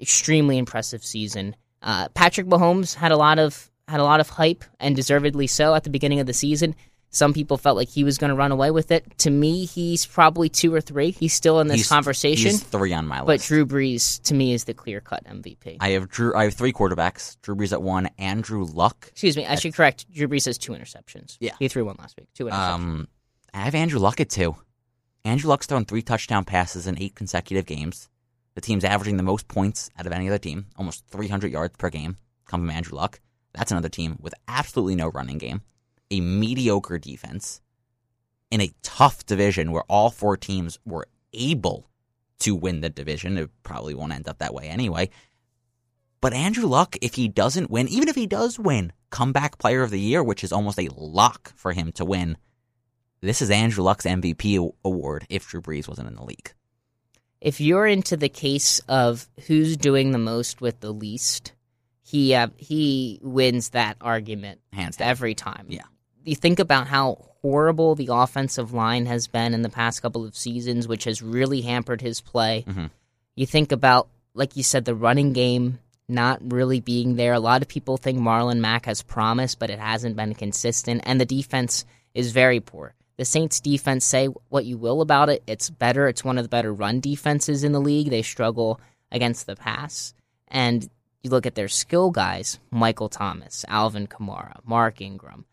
[0.00, 1.54] extremely impressive season.
[1.82, 5.74] Uh, Patrick Mahomes had a lot of had a lot of hype and deservedly so
[5.74, 6.74] at the beginning of the season.
[7.14, 9.04] Some people felt like he was going to run away with it.
[9.18, 11.10] To me, he's probably two or three.
[11.10, 12.52] He's still in this He's- conversation.
[12.52, 13.26] He's three on my list.
[13.26, 13.40] But.
[13.46, 15.76] Drew Brees, to me, is the clear cut MVP.
[15.80, 16.34] I have Drew.
[16.34, 17.36] I have three quarterbacks.
[17.42, 18.08] Drew Brees at one.
[18.16, 19.08] Andrew Luck.
[19.10, 20.10] Excuse me, I should correct.
[20.10, 21.36] Drew Brees has two interceptions.
[21.38, 21.52] Yeah.
[21.58, 22.28] He threw one last week.
[22.34, 22.74] Two interceptions.
[22.74, 23.08] Um,
[23.52, 24.56] I have Andrew Luck at two.
[25.26, 28.08] Andrew Luck's thrown three touchdown passes in eight consecutive games.
[28.54, 31.90] The team's averaging the most points out of any other team, almost 300 yards per
[31.90, 33.20] game, come from Andrew Luck.
[33.54, 35.62] That's another team with absolutely no running game,
[36.10, 37.60] a mediocre defense,
[38.50, 41.88] in a tough division where all four teams were able
[42.40, 43.38] to win the division.
[43.38, 45.10] It probably won't end up that way anyway.
[46.20, 49.90] But Andrew Luck, if he doesn't win, even if he does win comeback player of
[49.90, 52.36] the year, which is almost a lock for him to win,
[53.20, 56.52] this is Andrew Luck's MVP award if Drew Brees wasn't in the league.
[57.42, 61.52] If you're into the case of who's doing the most with the least,
[62.02, 65.08] he uh, he wins that argument Hands down.
[65.08, 65.66] every time.
[65.68, 65.82] Yeah.
[66.24, 70.36] You think about how horrible the offensive line has been in the past couple of
[70.36, 72.64] seasons, which has really hampered his play.
[72.68, 72.90] Mhm.
[73.34, 77.32] You think about, like you said, the running game not really being there.
[77.32, 81.20] A lot of people think Marlon Mack has promise, but it hasn't been consistent, and
[81.20, 82.94] the defense is very poor.
[83.18, 86.08] The Saints defense, say what you will about it, it's better.
[86.08, 88.10] It's one of the better run defenses in the league.
[88.10, 90.14] They struggle against the pass.
[90.48, 90.88] And
[91.22, 95.44] you look at their skill guys Michael Thomas, Alvin Kamara, Mark Ingram.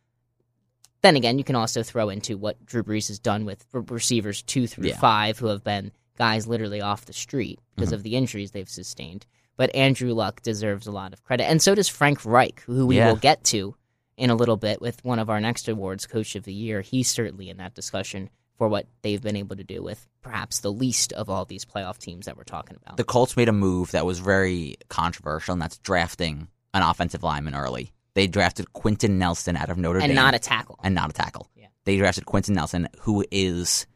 [1.01, 4.67] Then again, you can also throw into what Drew Brees has done with receivers two
[4.67, 4.97] through Yeah.
[4.97, 7.95] five, who have been guys literally off the street because mm-hmm.
[7.95, 9.25] of the injuries they've sustained.
[9.55, 11.45] But Andrew Luck deserves a lot of credit.
[11.49, 13.07] And so does Frank Reich, who we Yeah.
[13.09, 13.75] will get to
[14.19, 16.81] in a little bit with one of our next awards, Coach of the Year.
[16.81, 20.71] He's certainly in that discussion for what they've been able to do with perhaps the
[20.71, 22.97] least of all these playoff teams that we're talking about.
[22.97, 27.55] The Colts made a move that was very controversial, and that's drafting an offensive lineman
[27.55, 27.93] early.
[28.15, 30.11] They drafted Quenton Nelson out of Notre and Dame.
[30.11, 30.77] And not a tackle.
[30.83, 31.49] and not a tackle.
[31.55, 31.67] Yeah.
[31.85, 33.87] They drafted Quenton Nelson, who is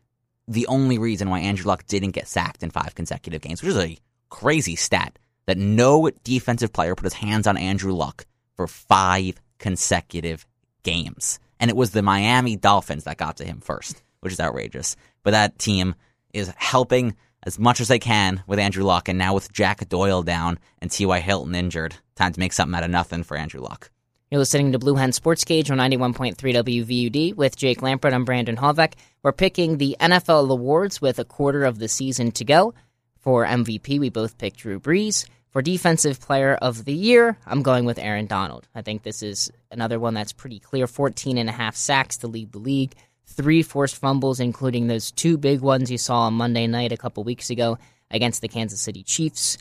[0.47, 3.77] the only reason why Andrew Luck didn't get sacked in five consecutive games, which is
[3.77, 3.97] a
[4.29, 10.45] crazy stat that no defensive player put his hands on Andrew Luck for five consecutive
[10.83, 11.39] games.
[11.57, 14.97] And it was the Miami Dolphins that got to him first, which is outrageous.
[15.23, 15.95] But that team
[16.33, 20.21] is helping as much as they can with Andrew Luck, and now with Jack Doyle
[20.21, 21.21] down and T.Y.
[21.21, 23.89] Hilton injured, time to make something out of nothing for Andrew Luck.
[24.29, 28.11] You're listening to Blue Hen Sports Cage on 91.3 WVUD with Jake Lampert.
[28.11, 28.95] I'm Brandon Hovek.
[29.21, 32.73] We're picking the NFL awards with a quarter of the season to go.
[33.19, 35.25] For MVP, we both picked Drew Brees.
[35.53, 38.67] For Defensive Player of the Year, I'm going with Aaron Donald.
[38.73, 40.87] I think this is another one that's pretty clear.
[40.87, 42.95] 14 and a half sacks to lead the league,
[43.27, 47.23] three forced fumbles, including those two big ones you saw on Monday night a couple
[47.23, 47.77] weeks ago
[48.09, 49.59] against the Kansas City Chiefs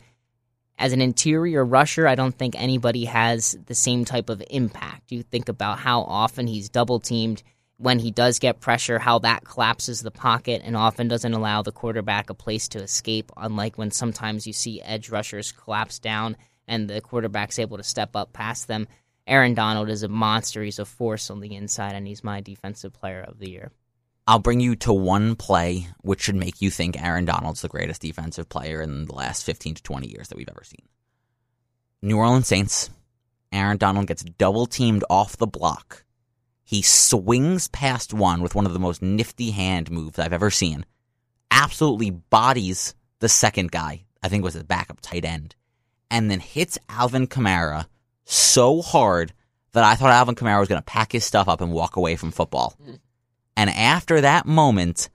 [0.77, 5.11] as an interior rusher, I don't think anybody has the same type of impact.
[5.11, 7.43] You think about how often he's double teamed
[7.83, 11.73] when he does get pressure, how that collapses the pocket and often doesn't allow the
[11.73, 16.89] quarterback a place to escape, unlike when sometimes you see edge rushers collapse down and
[16.89, 18.87] the quarterback's able to step up past them.
[19.27, 20.63] Aaron Donald is a monster.
[20.63, 23.71] He's a force on the inside, and he's my defensive player of the year.
[24.25, 28.01] I'll bring you to one play which should make you think Aaron Donald's the greatest
[28.01, 30.87] defensive player in the last 15 to 20 years that we've ever seen.
[32.01, 32.89] New Orleans Saints,
[33.51, 36.05] Aaron Donald gets double teamed off the block.
[36.73, 40.87] He swings past one with one of the most nifty hand moves I've ever seen.
[41.51, 45.53] Absolutely bodies the second guy, I think it was his backup tight end,
[46.09, 47.85] and then hits Alvin Kamara
[48.25, 49.33] so hard
[49.73, 52.15] that I thought Alvin Kamara was going to pack his stuff up and walk away
[52.15, 52.73] from football.
[52.83, 52.95] Hmm.
[53.55, 55.11] And after that moment,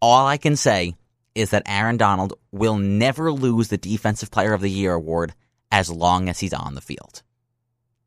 [0.00, 0.94] all I can say
[1.34, 5.34] is that Aaron Donald will never lose the Defensive Player of the Year award
[5.70, 7.22] as long as he's on the field.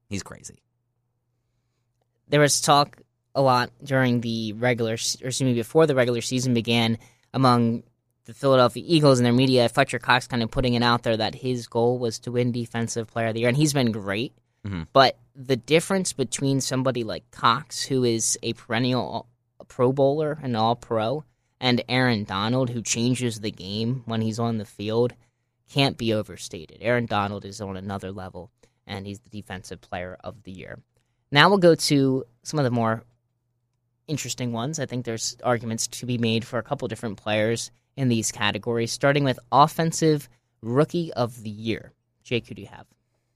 [0.09, 0.63] He's crazy.
[2.29, 3.01] There was talk
[3.35, 6.97] a lot during the regular, or excuse me, before the regular season began
[7.33, 7.83] among
[8.25, 9.69] the Philadelphia Eagles and their media.
[9.69, 13.07] Fletcher Cox kind of putting it out there that his goal was to win Defensive
[13.07, 14.33] Player of the Year, and he's been great.
[14.65, 14.87] Mhm.
[14.93, 19.27] But the difference between somebody like Cox, who is a perennial
[19.67, 21.23] Pro Bowler and All Pro,
[21.61, 25.13] and Aaron Donald, who changes the game when he's on the field,
[25.69, 26.77] can't be overstated.
[26.81, 28.51] Aaron Donald is on another level,
[28.85, 30.79] and he's the Defensive Player of the Year.
[31.31, 33.03] Now we'll go to some of the more
[34.07, 34.79] interesting ones.
[34.79, 38.91] I think there's arguments to be made for a couple different players in these categories,
[38.91, 40.27] starting with Offensive
[40.61, 41.93] Rookie of the Year.
[42.23, 42.85] Jake, who do you have?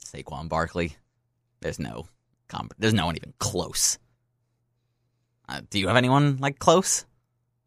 [0.04, 0.96] Saquon Barkley.
[1.62, 2.08] There's no,
[2.48, 3.98] comp- there's no one even close.
[5.48, 7.06] Uh, do you have anyone like close?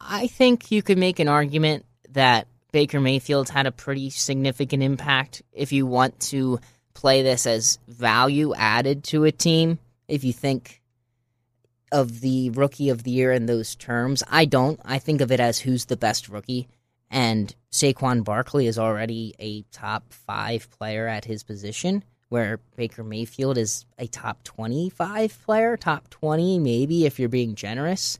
[0.00, 5.42] I think you could make an argument that Baker Mayfield's had a pretty significant impact
[5.52, 6.60] if you want to
[6.94, 9.78] play this as value added to a team.
[10.08, 10.82] If you think
[11.92, 14.80] of the rookie of the year in those terms, I don't.
[14.84, 16.68] I think of it as who's the best rookie.
[17.10, 23.58] And Saquon Barkley is already a top five player at his position, where Baker Mayfield
[23.58, 28.18] is a top 25 player, top 20, maybe if you're being generous.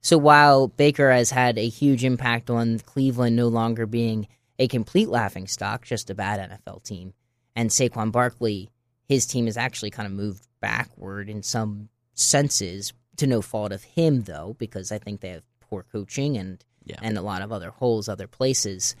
[0.00, 4.26] So while Baker has had a huge impact on Cleveland no longer being
[4.58, 7.14] a complete laughing stock, just a bad NFL team,
[7.54, 8.70] and Saquon Barkley,
[9.08, 13.82] his team has actually kind of moved backward in some senses to no fault of
[13.82, 16.96] him, though, because I think they have poor coaching and Yeah.
[17.02, 18.94] and a lot of other holes other places.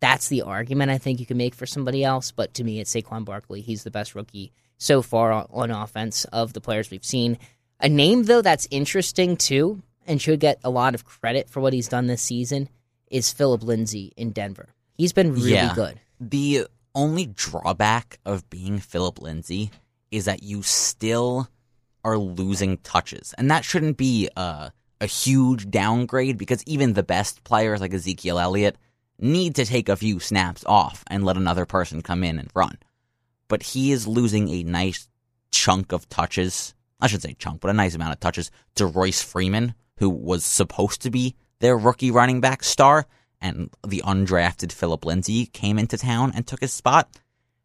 [0.00, 2.94] That's the argument I think you can make for somebody else, but to me, it's
[2.94, 3.60] Saquon Barkley.
[3.62, 7.38] He's the best rookie so far on, on offense of the players we've seen.
[7.80, 11.72] A name though that's interesting too, and should get a lot of credit for what
[11.72, 12.68] he's done this season,
[13.10, 14.68] is Phillip Lindsay in Denver.
[14.94, 15.74] He's been really Yeah.
[15.74, 16.00] good.
[16.20, 19.70] The only drawback of being Phillip Lindsay
[20.10, 21.48] is that you still
[22.04, 23.34] are losing touches.
[23.36, 28.38] And that shouldn't be a, a huge downgrade because even the best players like Ezekiel
[28.38, 28.76] Elliott
[29.18, 32.78] need to take a few snaps off and let another person come in and run.
[33.48, 35.08] But he is losing a nice
[35.50, 36.74] chunk of touches.
[37.00, 40.44] I should say chunk, but a nice amount of touches to Royce Freeman, who was
[40.44, 43.06] supposed to be their rookie running back star,
[43.44, 47.08] and the undrafted Phillip Lindsay came into town and took his spot.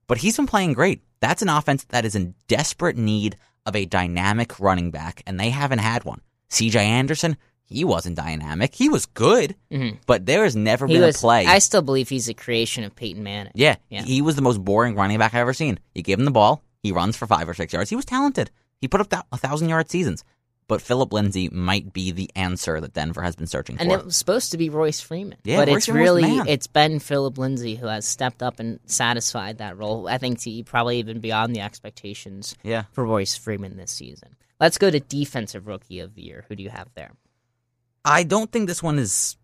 [0.07, 1.01] But he's been playing great.
[1.21, 5.49] That's an offense that is in desperate need of a dynamic running back, and they
[5.49, 6.21] haven't had one.
[6.49, 8.73] CJ Anderson, he wasn't dynamic.
[8.73, 9.97] He was good, Mhm.
[10.07, 11.45] but there has never He been was, a play.
[11.45, 13.51] I still believe he's a creation of Peyton Manning.
[13.55, 14.03] Yeah, Yeah.
[14.03, 15.79] he was the most boring running back I've ever seen.
[15.93, 17.89] You give him the ball, he runs for five or six yards.
[17.89, 18.49] He was talented.
[18.81, 20.23] He put up a thousand yard seasons.
[20.69, 23.93] But Phillip Lindsay might be the answer that Denver has been searching and for.
[23.93, 25.39] And it was supposed to be Royce Freeman.
[25.43, 28.79] Yeah, but Royce it's Freeman really it's been Phillip Lindsay who has stepped up and
[28.86, 30.08] satisfied that role.
[30.08, 32.84] I think to probably even beyond the expectations yeah.
[32.93, 34.36] for Royce Freeman this season.
[34.60, 36.45] Let's go to defensive rookie of the year.
[36.47, 37.12] Who do you have there?
[38.05, 39.38] I don't think this one is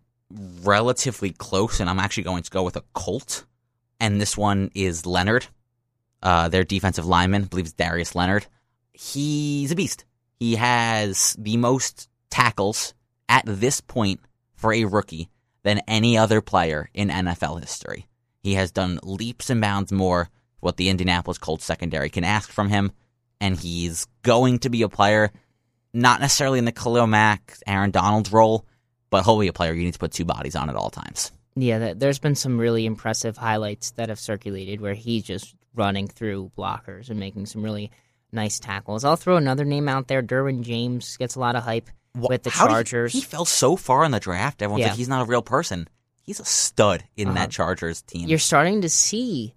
[0.64, 3.46] relatively close, and I'm actually going to go with a Colt.
[4.00, 5.48] And this one is Leonard,
[6.22, 8.46] uh, their defensive lineman, I believe it's Darius Leonard.
[8.94, 10.06] He's a beast.
[10.40, 12.94] He has the most tackles
[13.30, 14.20] at this point
[14.56, 15.30] for a rookie
[15.64, 18.06] than any other player in NFL history.
[18.44, 22.70] He has done leaps and bounds more what the Indianapolis Colts secondary can ask from
[22.70, 22.92] him,
[23.40, 25.32] and he's going to be a player
[25.94, 28.66] not necessarily in the Khalil Mack, Aaron Donald role,
[29.10, 31.32] but he'll be a player you need to put two bodies on at all times.
[31.56, 36.52] Yeah, there's been some really impressive highlights that have circulated where he's just running through
[36.58, 37.92] blockers and making some really
[38.36, 39.04] nice tackles.
[39.04, 40.22] I'll throw another name out there.
[40.22, 43.14] Derwin James gets a lot of hype with the How did he- Chargers.
[43.14, 44.62] He, fell so far in the draft.
[44.62, 44.88] Everyone's Yeah.
[44.90, 45.88] like, he's not a real person.
[46.22, 47.36] He's a stud in Uh-huh.
[47.38, 48.28] that Chargers team.
[48.30, 49.54] You're starting to see,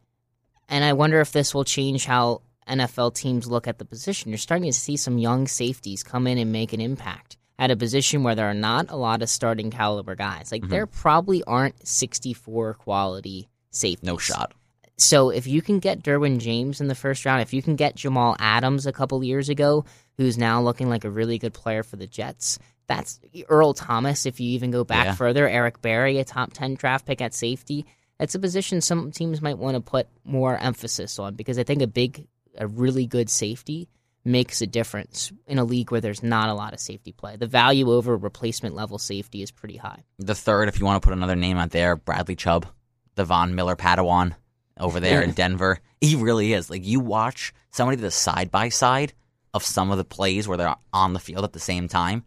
[0.69, 4.31] and I wonder if this will change how NFL teams look at the position.
[4.31, 7.77] You're starting to see some young safeties come in and make an impact at a
[7.77, 10.53] position where there are not a lot of starting caliber guys.
[10.53, 14.07] Like there probably aren't 64 quality safeties.
[14.07, 14.53] no shot.
[14.99, 17.95] So if you can get Derwin James in the first round, if you can get
[17.95, 19.85] Jamal Adams a couple years ago,
[20.17, 22.59] who's now looking like a really good player for the Jets,
[22.89, 24.27] that's Earl Thomas.
[24.27, 25.15] If you even go back Yeah.
[25.15, 27.87] further, Eric Berry, a top ten draft pick at safety.
[28.19, 31.81] That's a position some teams might want to put more emphasis on because I think
[31.83, 33.89] a big, a really good safety
[34.25, 37.37] makes a difference in a league where there's not a lot of safety play.
[37.37, 40.03] The value over replacement level safety is pretty high.
[40.19, 42.67] The third, if you want to put another name out there, Bradley Chubb,
[43.15, 44.35] the Von Miller Padawan
[44.79, 45.81] over there in Denver.
[46.01, 46.71] He really is.
[46.71, 49.13] Like you watch somebody the side by side
[49.55, 52.25] of some of the plays where they're on the field at the same time,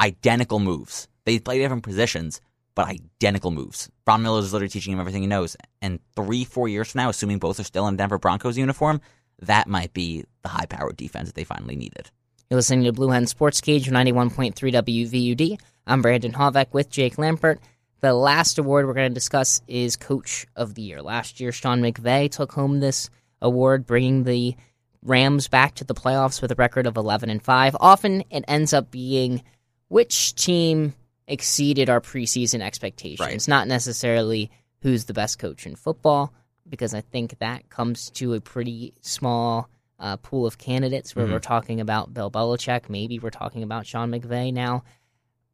[0.00, 1.08] identical moves.
[1.24, 2.40] They play different positions,
[2.74, 3.90] but identical moves.
[4.06, 5.56] Von Miller is literally teaching him everything he knows.
[5.80, 9.00] And three, four years from now, assuming both are still in Denver Broncos uniform,
[9.40, 12.10] that might be the high powered defense that they finally needed.
[12.50, 15.58] You're listening to Blue Hen Sports Cage 91.3 WVUD.
[15.86, 17.58] I'm Brandon Hovek with Jake Lampert.
[18.00, 21.00] The last award we're going to discuss is Coach of the Year.
[21.02, 23.08] Last year, Sean McVay took home this
[23.40, 24.56] award, bringing the
[25.02, 27.76] Rams back to the playoffs with a record of 11 and 5.
[27.80, 29.42] Often it ends up being
[29.88, 30.94] which team
[31.26, 33.48] exceeded our preseason expectations, Right.
[33.48, 36.32] not necessarily who's the best coach in football,
[36.68, 41.30] because I think that comes to a pretty small uh, pool of candidates where Mhm.
[41.32, 44.82] we're talking about Bill Belichick, maybe we're talking about Sean McVay now.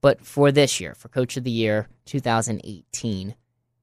[0.01, 3.35] But for this year, for Coach of the Year 2018,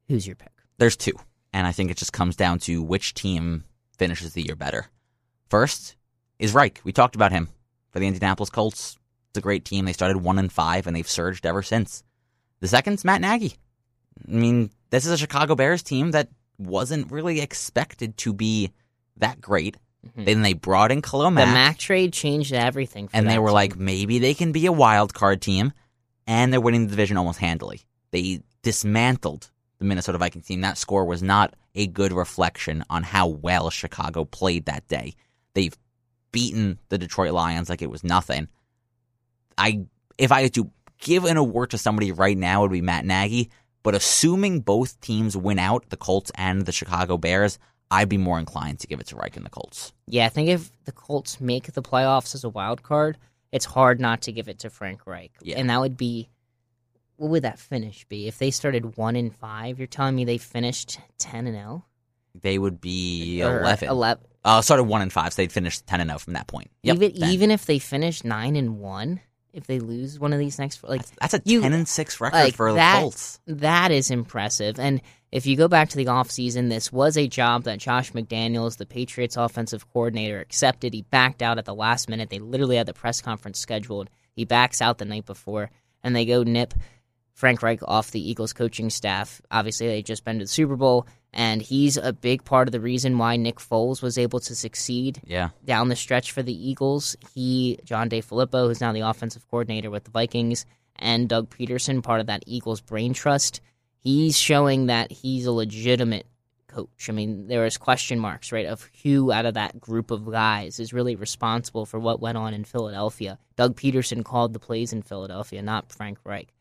[0.08, 0.52] who's your pick?
[0.78, 1.14] There's two,
[1.54, 3.64] and I think it just comes down to which team
[3.98, 4.88] finishes the year better.
[5.50, 5.96] First
[6.40, 6.82] is Reich.
[6.84, 7.50] We talked about him
[7.92, 8.98] for the Indianapolis Colts.
[9.30, 9.86] It's a great team.
[9.86, 12.04] They started one and five, and they've surged ever since.
[12.60, 13.56] The second's Matt Nagy.
[14.28, 18.72] I mean, this is a Chicago Bears team that wasn't really expected to be
[19.18, 19.78] that great.
[20.18, 20.26] Mhm.
[20.26, 21.42] Then they brought in Khalil Mack.
[21.46, 23.08] The Mack, Mac trade changed everything.
[23.08, 23.54] For and they that were team.
[23.56, 25.72] like, maybe they can be a wild card team,
[26.28, 27.82] and they're winning the division almost handily.
[28.12, 30.62] They dismantled the Minnesota Vikings team.
[30.62, 35.14] That score was not a good reflection on how well Chicago played that day.
[35.54, 35.76] They've
[36.32, 38.48] beaten the Detroit Lions like it was nothing.
[39.58, 39.86] I
[40.18, 43.06] if I had to give an award to somebody right now, it would be Matt
[43.06, 43.50] Nagy.
[43.84, 47.58] But assuming both teams win out, the Colts and the Chicago Bears,
[47.90, 49.94] I'd be more inclined to give it to Reich and the Colts.
[50.08, 53.18] yeah, I think if the Colts make the playoffs as a wild card,
[53.52, 55.32] it's hard not to give it to Frank Reich.
[55.42, 55.58] Yeah.
[55.58, 56.30] And that would be,
[57.16, 58.28] what would that finish be?
[58.28, 61.86] If they started 1 in 5, you're telling me they finished 10 and 0?
[62.40, 63.90] They would be Or eleven.
[63.90, 64.24] 11.
[64.46, 66.70] Uh, started one and five, so they'd finish ten and zero from that point.
[66.84, 67.30] Yep, even then.
[67.32, 69.20] even if they finish 9 and 1,
[69.54, 72.38] if they lose one of these next like that's a you- ten and six record
[72.38, 73.40] like for that- the Colts.
[73.48, 74.80] That is impressive.
[74.80, 75.02] And
[75.32, 78.86] if you go back to the offseason, this was a job that Josh McDaniels, the
[78.86, 80.94] Patriots offensive coordinator, accepted.
[80.94, 82.30] He backed out at the last minute.
[82.30, 84.10] They literally had the press conference scheduled.
[84.36, 85.70] He backs out the night before,
[86.04, 86.74] and they go nip
[87.34, 89.42] Frank Reich off the Eagles coaching staff.
[89.52, 92.80] Obviously, they just been to the Super Bowl, and he's a big part of the
[92.80, 97.18] reason why Nick Foles was able to succeed Yeah, down the stretch for the Eagles.
[97.34, 100.66] He, John DeFilippo, who's now the offensive coordinator with the Vikings,
[100.96, 103.62] and Doug Pederson, part of that Eagles brain trust.
[104.00, 106.26] He's showing that he's a legitimate
[106.68, 107.08] coach.
[107.10, 110.80] I mean, there is question marks, right, of who out of that group of guys
[110.80, 113.38] is really responsible for what went on in Philadelphia.
[113.56, 116.54] Doug Pederson called the plays in Philadelphia, not Frank Reich.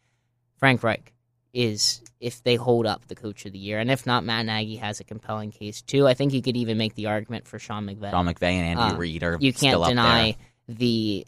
[0.59, 1.13] Frank Reich
[1.53, 3.79] is, if they hold up, the coach of the year.
[3.79, 6.07] And if not, Matt Nagy has a compelling case, too.
[6.09, 8.11] I think you could even make the argument for Sean McVay.
[8.11, 9.37] John McVay and Andy Uh, Reid are.
[9.39, 10.37] You can't deny
[10.69, 11.27] the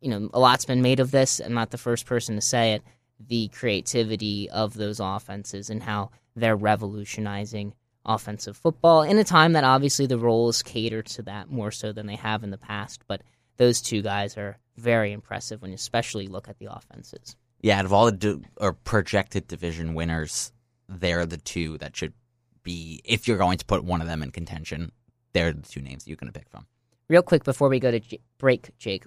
[0.00, 1.40] you know a lot's been made of this.
[1.40, 2.82] I'm not the first person to say it.
[3.28, 9.64] The creativity of those offenses and how they're revolutionizing offensive football in a time that
[9.64, 13.02] obviously the roles cater to that more so than they have in the past.
[13.06, 13.22] But
[13.56, 17.36] those two guys are very impressive when you especially look at the offenses.
[17.60, 20.52] Yeah, out of all the di- or projected division winners,
[20.88, 22.14] they're the two that should
[22.62, 23.02] be.
[23.04, 24.92] If you're going to put one of them in contention,
[25.34, 26.66] they're the two names you're going to pick from.
[27.08, 29.04] Real quick before we go to J- break, Jake,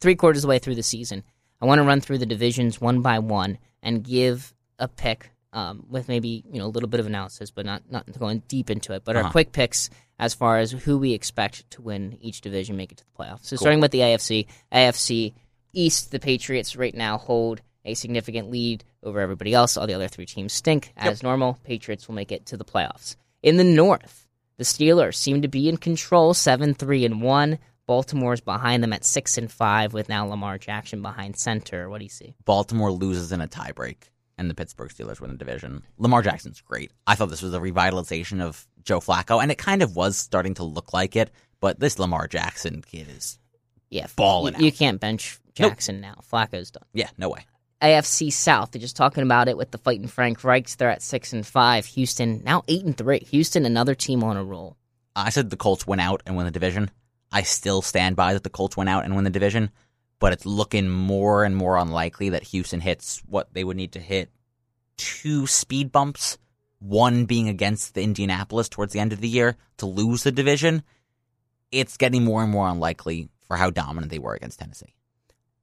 [0.00, 1.24] three quarters of the way through the season,
[1.60, 5.84] I want to run through the divisions one by one and give a pick um,
[5.88, 8.92] with maybe you know a little bit of analysis, but not not going deep into
[8.92, 9.04] it.
[9.04, 9.26] But Uh-huh.
[9.26, 12.98] our quick picks as far as who we expect to win each division, make it
[12.98, 13.44] to the playoffs.
[13.46, 15.32] So starting with the AFC, AFC
[15.72, 19.76] East, the Patriots right now hold a significant lead over everybody else.
[19.76, 21.58] All the other three teams stink as normal.
[21.64, 23.16] Patriots will make it to the playoffs.
[23.42, 24.26] In the North,
[24.58, 27.58] the Steelers seem to be in control, seven three and one.
[27.88, 31.88] Baltimore's behind them at six and five, with now Lamar Jackson behind center.
[31.88, 32.34] What do you see?
[32.44, 33.96] Baltimore loses in a tiebreak,
[34.36, 35.82] and the Pittsburgh Steelers win the division.
[35.96, 36.92] Lamar Jackson's great.
[37.06, 40.54] I thought this was a revitalization of Joe Flacco, and it kind of was starting
[40.54, 41.30] to look like it.
[41.60, 43.38] But this Lamar Jackson kid is,
[43.90, 45.70] Yeah, Balling You, you can't bench Nope.
[45.72, 46.20] Jackson now.
[46.30, 46.84] Flacco's done.
[46.92, 47.46] yeah, no way.
[47.80, 48.70] AFC South.
[48.72, 50.76] They're just talking about it with the fighting Frank Reichs.
[50.76, 51.86] They're at six and five.
[51.86, 53.20] Houston now eight and three.
[53.30, 54.76] Houston another team on a roll.
[55.16, 56.90] I said the Colts win out and win the division.
[57.30, 59.70] I still stand by that the Colts went out and win the division,
[60.18, 64.00] but it's looking more and more unlikely that Houston hits what they would need to
[64.00, 64.30] hit
[64.96, 66.38] two speed bumps,
[66.80, 70.82] one being against the Indianapolis towards the end of the year to lose the division.
[71.70, 74.94] It's getting more and more unlikely for how dominant they were against Tennessee.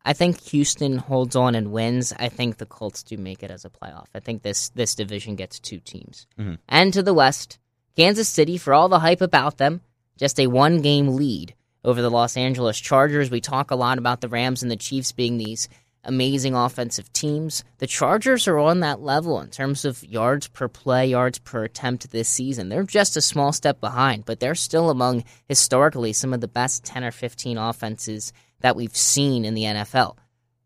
[0.07, 2.13] I think Houston holds on and wins.
[2.17, 4.05] I think the Colts do make it as a playoff.
[4.13, 6.27] I think this this division gets two teams.
[6.37, 6.59] Mhm.
[6.69, 7.57] And to the West,
[7.95, 9.81] Kansas City, for all the hype about them,
[10.17, 11.53] just a one game lead
[11.83, 13.29] over the Los Angeles Chargers.
[13.29, 15.69] We talk a lot about the Rams and the Chiefs being these
[16.05, 17.63] amazing offensive teams.
[17.79, 22.11] The Chargers are on that level in terms of yards per play, yards per attempt
[22.11, 22.69] this season.
[22.69, 26.83] They're just a small step behind, but they're still among historically some of the best
[26.85, 30.17] 10 or 15 offenses that we've seen in the NFL.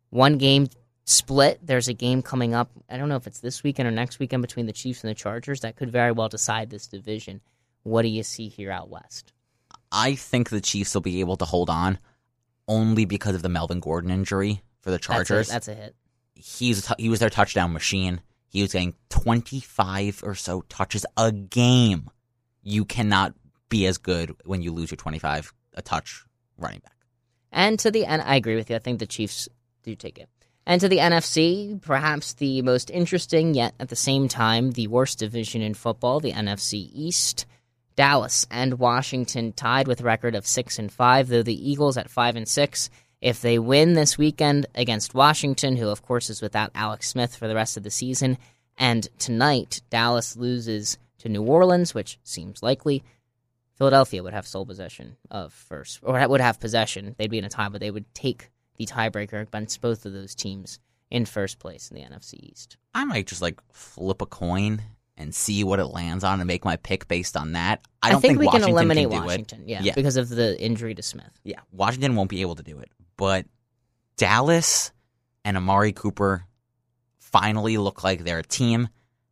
[0.10, 0.68] One game
[1.06, 1.60] split.
[1.66, 2.72] There's a game coming up.
[2.90, 5.16] I don't know if it's this weekend or next weekend between the Chiefs and the
[5.16, 7.42] Chargers that could very well decide this division.
[7.84, 9.34] What do you see here out west?
[9.92, 12.00] I think the Chiefs will be able to hold on
[12.68, 15.48] only because of the Melvin Gordon injury for the That's a- Chargers.
[15.50, 15.96] That's a, hit.
[16.36, 18.22] he's he was their touchdown machine.
[18.48, 22.10] He was getting 25 or so touches a game.
[22.64, 23.34] You cannot
[23.70, 26.24] be as good when you lose your 25 a touch
[26.58, 26.96] running back.
[27.52, 28.76] And to the and I agree with you.
[28.76, 29.50] I think the Chiefs
[29.84, 30.30] do take it.
[30.66, 35.18] And to the NFC, perhaps the most interesting, yet at the same time the worst
[35.18, 37.48] division in football, the NFC East.
[37.96, 42.36] Dallas and Washington tied with record of six and five, though the Eagles at five
[42.36, 42.90] and six.
[43.22, 47.48] If they win this weekend against Washington, who of course is without Alex Smith for
[47.48, 48.38] the rest of the season,
[48.78, 53.04] and tonight Dallas loses to New Orleans, which seems likely,
[53.78, 57.16] Philadelphia would have sole possession of first, or would have possession.
[57.18, 60.36] They'd be in a tie, but they would take the tiebreaker against both of those
[60.36, 60.80] teams
[61.12, 62.78] in first place in the NFC East.
[62.94, 64.82] I might just like flip a coin
[65.20, 67.86] and see what it lands on and make my pick based on that.
[68.02, 69.26] I don't think, we Washington can eliminate do it.
[69.26, 69.94] Washington, yeah, Yeah.
[69.94, 71.30] because of the injury to Smith.
[71.44, 72.90] Yeah, Washington won't be able to do it.
[73.18, 73.46] But
[74.18, 74.92] Dallas
[75.46, 76.46] and Amari Cooper
[77.20, 78.88] finally look like they're a team,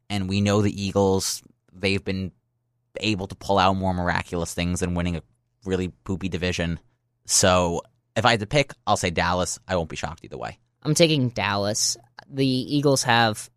[0.10, 1.42] and we know the Eagles,
[1.74, 2.32] they've been
[3.00, 5.24] able to pull out more miraculous things than winning a
[5.66, 6.80] really poopy division.
[7.26, 7.82] So
[8.16, 9.60] if I had to pick, I'll say Dallas.
[9.68, 10.58] I won't be shocked either way.
[10.84, 11.98] I'm taking Dallas.
[12.30, 13.50] The Eagles have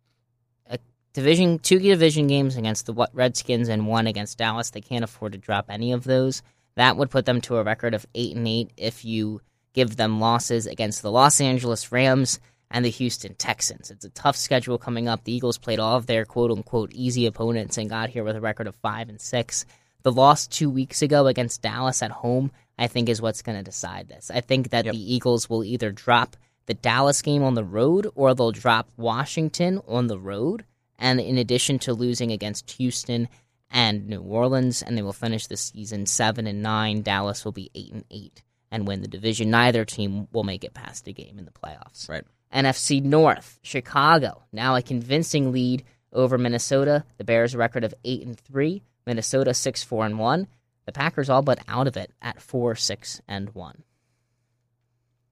[1.13, 4.69] division, two division games against the Redskins and one against Dallas.
[4.69, 6.41] They can't afford to drop any of those.
[6.75, 9.41] That would put them to a record of eight and eight if you
[9.73, 12.39] give them losses against the Los Angeles Rams
[12.69, 13.91] and the Houston Texans.
[13.91, 15.23] It's a tough schedule coming up.
[15.23, 18.41] The Eagles played all of their quote unquote easy opponents and got here with a
[18.41, 19.65] record of five and six.
[20.03, 23.63] The loss two weeks ago against Dallas at home, I think, is what's going to
[23.63, 24.31] decide this.
[24.33, 24.93] I think that Yep.
[24.93, 29.81] the Eagles will either drop the Dallas game on the road or they'll drop Washington
[29.87, 30.63] on the road.
[31.01, 33.27] And in addition to losing against Houston
[33.71, 37.01] and New Orleans, and they will finish the season seven and nine.
[37.01, 39.49] Dallas will be eight and eight and win the division.
[39.49, 42.07] Neither team will make it past a game in the playoffs.
[42.07, 42.23] Right.
[42.53, 45.83] NFC North, Chicago now a convincing lead
[46.13, 47.03] over Minnesota.
[47.17, 48.83] The Bears' record of eight and three.
[49.07, 50.47] Minnesota six four and one.
[50.85, 53.83] The Packers all but out of it at four six and one.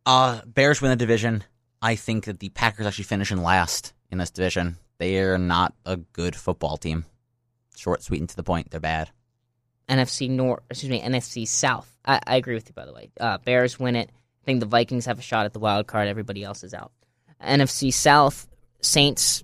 [0.06, 1.44] Uh, Bears win the division.
[1.82, 4.78] I think that the Packers actually finish in last in this division.
[5.00, 7.06] They are not a good football team.
[7.76, 8.70] Short, sweet, and to the point.
[8.70, 9.10] They're bad.
[9.88, 11.89] NFC North, excuse me, NFC South.
[12.06, 13.10] I, I agree with you, by the way.
[13.20, 14.12] Uh, Bears win it.
[14.12, 16.08] I think the Vikings have a shot at the wild card.
[16.08, 16.91] Everybody else is out.
[17.43, 18.47] NFC South,
[18.82, 19.43] Saints,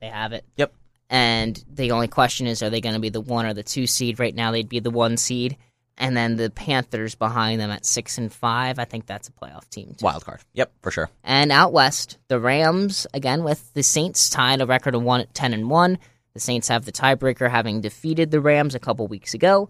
[0.00, 0.44] they have it.
[0.56, 0.72] Yep.
[1.10, 3.86] And the only question is, are they going to be the one or the two
[3.86, 4.20] seed?
[4.20, 5.56] Right now, they'd be the one seed,
[5.98, 8.78] and then the Panthers behind them at six and five.
[8.78, 9.94] I think that's a playoff team.
[9.98, 10.04] Too.
[10.04, 10.40] Wild card.
[10.54, 11.10] Yep, for sure.
[11.22, 15.52] And out west, the Rams again with the Saints tied a record of one ten
[15.52, 15.98] and one.
[16.34, 19.68] The Saints have the tiebreaker, having defeated the Rams a couple weeks ago.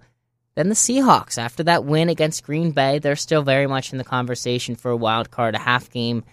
[0.55, 4.05] Then the Seahawks, after that win against Green Bay, they're still very much in the
[4.05, 6.25] conversation for a wild card, a half game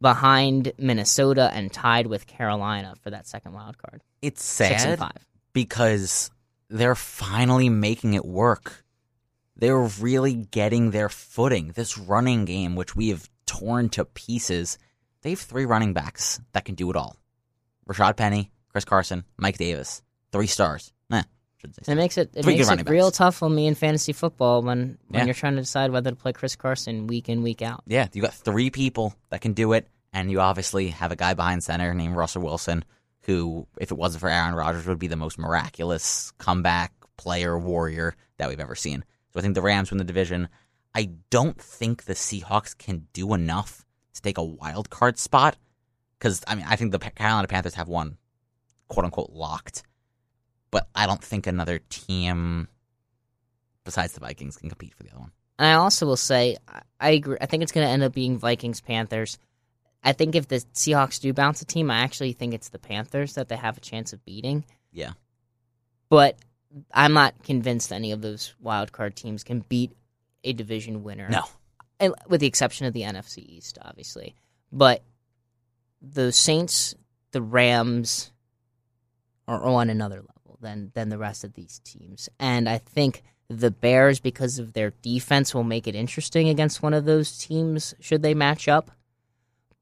[0.00, 4.02] behind Minnesota and tied with Carolina for that second wild card.
[4.22, 5.26] It's Six and sad five.
[5.52, 6.30] because
[6.70, 8.83] they're finally making it work.
[9.56, 11.72] They're really getting their footing.
[11.74, 14.78] This running game, which we have torn to pieces,
[15.22, 17.16] they have three running backs that can do it all.
[17.88, 20.02] Rashaad Penny, Chris Carson, Mike Davis.
[20.32, 20.92] Three stars.
[21.82, 24.98] Say It makes it it makes it real tough on me in fantasy football when
[25.08, 25.24] when Yeah.
[25.24, 27.82] you're trying to decide whether to play Chris Carson week in week out.
[27.86, 31.32] Yeah, you got three people that can do it, and you obviously have a guy
[31.32, 32.84] behind center named Russell Wilson,
[33.22, 38.14] who, if it wasn't for Aaron Rodgers, would be the most miraculous comeback player warrior
[38.36, 39.02] that we've ever seen.
[39.34, 40.48] So I think the Rams win the division.
[40.94, 45.56] I don't think the Seahawks can do enough to take a wild card spot
[46.18, 48.16] because I mean I think the Carolina Panthers have one
[48.88, 49.82] quote unquote locked,
[50.70, 52.68] but I don't think another team
[53.84, 55.32] besides the Vikings can compete for the other one.
[55.58, 57.36] And I also will say, I- I agree.
[57.40, 59.36] I think it's going to end up being Vikings Panthers.
[60.02, 63.34] I think if the Seahawks do bounce a team, I actually think it's the Panthers
[63.34, 64.64] that they have a chance of beating.
[64.92, 65.12] Yeah.
[66.08, 66.38] But
[66.92, 69.92] I'm not convinced any of those wild card teams can beat
[70.42, 71.28] a division winner.
[71.28, 71.44] No,
[72.00, 74.34] And- with the exception of the NFC East, obviously.
[74.72, 75.02] But
[76.02, 76.94] the Saints,
[77.30, 78.32] the Rams,
[79.46, 83.70] are on another level than than the rest of these teams, and I think the
[83.70, 88.22] Bears, because of their defense, will make it interesting against one of those teams should
[88.22, 88.90] they match up.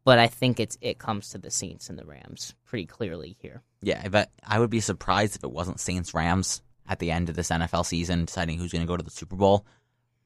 [0.05, 3.63] But I think it's it comes to the Saints and the Rams pretty clearly here.
[3.83, 7.37] Yeah, but I would be surprised if it wasn't Saints Rams at the end of
[7.37, 9.65] this NFL season deciding who's going to go to the Super Bowl.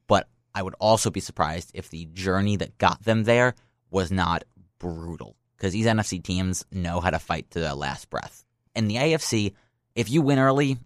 [0.07, 3.55] But I would also be surprised if the journey that got them there
[3.89, 4.43] was not
[4.79, 8.43] brutal because these NFC teams know how to fight to their last breath.
[8.75, 9.53] In the AFC,
[9.95, 10.77] if you win early,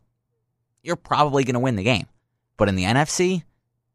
[0.84, 2.08] you're probably going to win the game.
[2.58, 3.44] But in the NFC,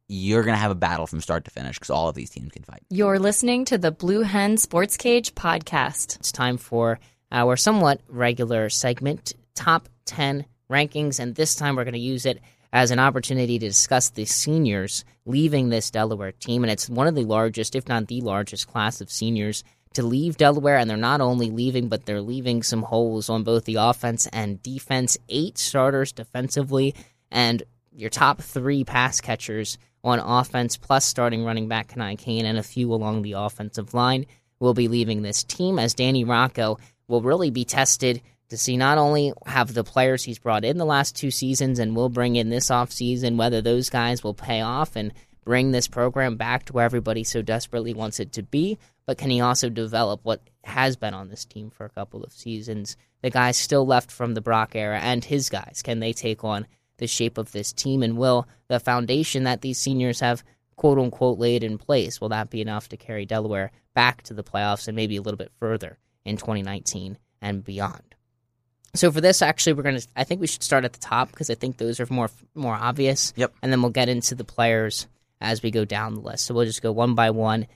[0.09, 2.53] you're going to have a battle from start to finish because all of these teams
[2.53, 2.83] can fight.
[2.91, 6.17] You're listening to the Blue Hen Sports Cage podcast.
[6.17, 7.01] It's time for
[7.33, 12.41] our somewhat regular segment, Top 10 Rankings, and this time we're going to use it
[12.73, 16.65] as an opportunity to discuss the seniors leaving this Delaware team.
[16.65, 19.65] And it's one of the largest, if not the largest, class of seniors
[19.95, 20.77] to leave Delaware.
[20.77, 24.63] And they're not only leaving, but they're leaving some holes on both the offense and
[24.63, 25.17] defense.
[25.29, 26.95] Eight starters defensively,
[27.31, 27.63] and
[27.93, 32.63] your top three pass catchers on offense, plus starting running back Kani Kane and a
[32.63, 34.27] few along the offensive line
[34.61, 38.99] will be leaving this team as Danny Rocco will really be tested to see not
[38.99, 42.51] only have the players he's brought in the last two seasons and will bring in
[42.51, 45.13] this offseason, whether those guys will pay off and
[45.45, 49.31] bring this program back to where everybody so desperately wants it to be, but can
[49.31, 52.97] he also develop what has been on this team for a couple of seasons?
[53.23, 56.67] The guys still left from the Brock era and his guys, can they take on
[56.99, 58.03] the shape of this team?
[58.03, 60.43] And will the foundation that these seniors have
[60.75, 64.45] quote unquote laid in place, will that be enough to carry Delaware back to the
[64.45, 68.16] playoffs and maybe a little bit further in 2019 and beyond?
[68.97, 70.01] So for this, actually, we're gonna.
[70.17, 72.75] I think we should start at the top because I think those are more more
[72.75, 73.33] obvious.
[73.37, 73.53] Yep.
[73.63, 75.07] And then we'll get into the players
[75.41, 76.47] as we go down the list.
[76.47, 77.67] So we'll just go one by one.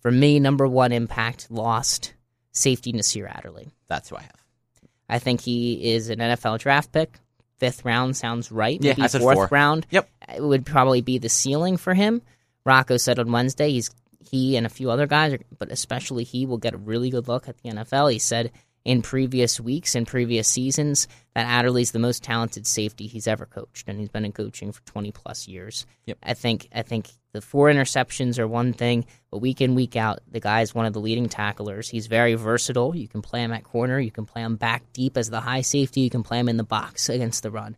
[0.00, 2.14] For me, number one impact lost
[2.52, 3.68] safety Nasir Adderley.
[3.88, 4.44] That's who I have.
[5.08, 7.18] I think he is an NFL draft pick.
[7.58, 8.78] Fifth round sounds right.
[8.80, 9.48] Yeah, Maybe I said fourth four.
[9.50, 9.86] round.
[9.90, 10.08] Yep.
[10.36, 12.22] It would probably be the ceiling for him.
[12.64, 13.90] Rocco said on Wednesday he's
[14.30, 17.26] he and a few other guys, are- but especially he will get a really good
[17.28, 18.12] look at the NFL.
[18.12, 18.52] He said
[18.90, 23.88] in previous weeks and previous seasons that Adderley's the most talented safety he's ever coached,
[23.88, 25.86] and he's been in coaching for twenty plus years.
[26.06, 26.18] Yep.
[26.22, 30.18] I think I think the four interceptions are one thing, but week in week out,
[30.30, 31.88] the guy's one of the leading tacklers.
[31.88, 32.96] He's very versatile.
[32.96, 35.60] You can play him at corner, you can play him back deep as the high
[35.62, 37.76] safety, you can play him in the box against the run.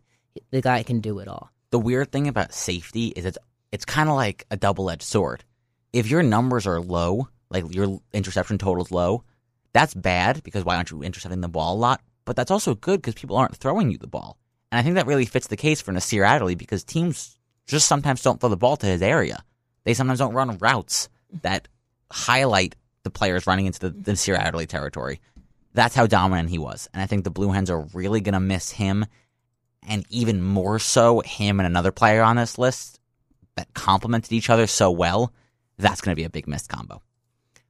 [0.49, 1.51] The guy can do it all.
[1.73, 3.37] the weird thing about safety is it's
[3.71, 5.43] it's kind of like a double edged sword.
[5.91, 9.23] If your numbers are low, like your interception total's low,
[9.73, 12.01] that's bad because why aren't you intercepting the ball a lot?
[12.25, 14.37] But that's also good because people aren't throwing you the ball.
[14.71, 18.21] And I think that really fits the case for Nasir Adderley because teams just sometimes
[18.21, 19.43] don't throw the ball to his area.
[19.83, 21.09] They sometimes don't run routes
[21.41, 21.67] that
[22.11, 25.19] highlight the players running into the, the Nasir Adderley territory.
[25.73, 26.87] That's how dominant he was.
[26.93, 29.05] And I think the Blue Hens are really going to miss him
[29.87, 32.99] and even more so him and another player on this list
[33.55, 35.33] that complemented each other so well
[35.77, 37.01] that's going to be a big missed combo.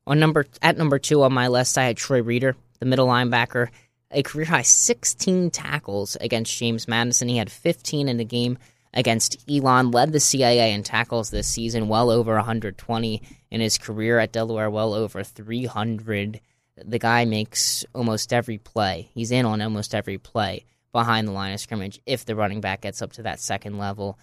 [0.05, 3.69] On number at number two on my list, I had Troy Reeder, the middle linebacker,
[4.11, 7.29] a career high 16 tackles against James Madison.
[7.29, 8.57] He had 15 in the game
[8.93, 14.19] against Elon, led the CAA in tackles this season, well over 120 in his career
[14.19, 16.39] at Delaware, well over 300.
[16.77, 19.09] The guy makes almost every play.
[19.13, 22.81] He's in on almost every play behind the line of scrimmage if the running back
[22.81, 24.19] gets up to that second level.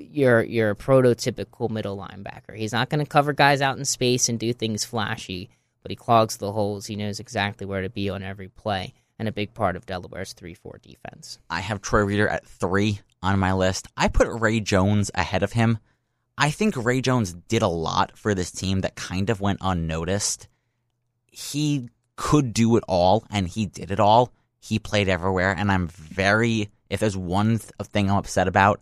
[0.00, 2.56] You're a prototypical middle linebacker.
[2.56, 5.50] He's not going to cover guys out in space and do things flashy,
[5.82, 6.86] but he clogs the holes.
[6.86, 10.32] He knows exactly where to be on every play, and a big part of Delaware's
[10.32, 11.38] three-four defense.
[11.48, 13.88] I have Troy Reeder at three on my list.
[13.96, 15.78] I put Ray Jones ahead of him.
[16.38, 20.48] I think Ray Jones did a lot for this team that kind of went unnoticed.
[21.26, 24.32] He could do it all, and he did it all.
[24.58, 26.70] He played everywhere, and I'm very.
[26.88, 28.80] If there's one th- thing I'm upset about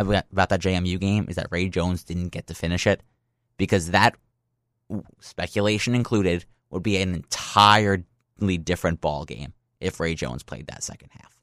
[0.00, 3.02] about that JMU game is that Ray Jones didn't get to finish it,
[3.56, 4.16] because that
[5.20, 8.04] speculation included would be an entirely
[8.62, 11.36] different ball game if Ray Jones played that second half.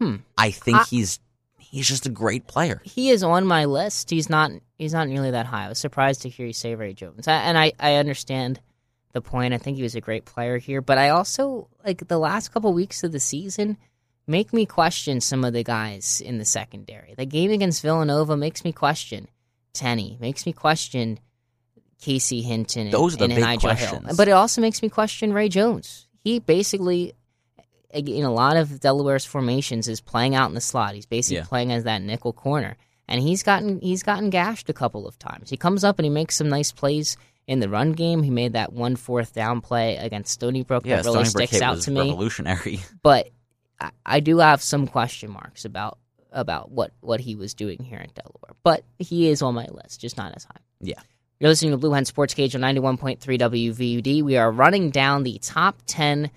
[0.00, 0.16] Hmm.
[0.36, 1.20] I think I- he's
[1.58, 2.80] he's just a great player.
[2.84, 4.10] He is on my list.
[4.10, 4.50] He's not.
[4.78, 5.66] He's not nearly that high.
[5.66, 8.60] I was surprised to hear you say Ray Jones, I, and I I understand
[9.12, 9.54] the point.
[9.54, 12.72] I think he was a great player here, but I also like the last couple
[12.72, 13.76] weeks of the season
[14.26, 17.14] make me question some of the guys in the secondary.
[17.16, 19.28] The game against Villanova makes me question
[19.72, 21.18] Tenney, makes me question
[22.00, 22.82] Casey Hinton.
[22.82, 23.88] And, Those are the and big Nigel Hill.
[23.88, 24.16] questions.
[24.16, 26.06] But it also makes me question Ray Jones.
[26.24, 27.14] He basically,
[27.92, 30.94] in a lot of Delaware's formations, is playing out in the slot.
[30.94, 31.44] He's basically Yeah.
[31.44, 32.76] playing as that nickel corner,
[33.08, 35.50] and he's gotten he's gotten gashed a couple of times.
[35.50, 37.16] He comes up and he makes some nice plays
[37.46, 38.22] in the run game.
[38.22, 41.62] He made that one fourth down play against Stony Brook Yeah, that really Stony sticks
[41.62, 42.80] out to me revolutionary.
[43.02, 43.30] but
[44.04, 45.98] I, do have some question marks about
[46.30, 48.56] about what what he was doing here in Delaware.
[48.62, 50.60] But he is on my list, just not as high.
[50.80, 51.00] Yeah.
[51.40, 54.22] You're listening to Blue Hen Sports Cage on 91.3 WVUD.
[54.22, 56.30] We are running down the top 10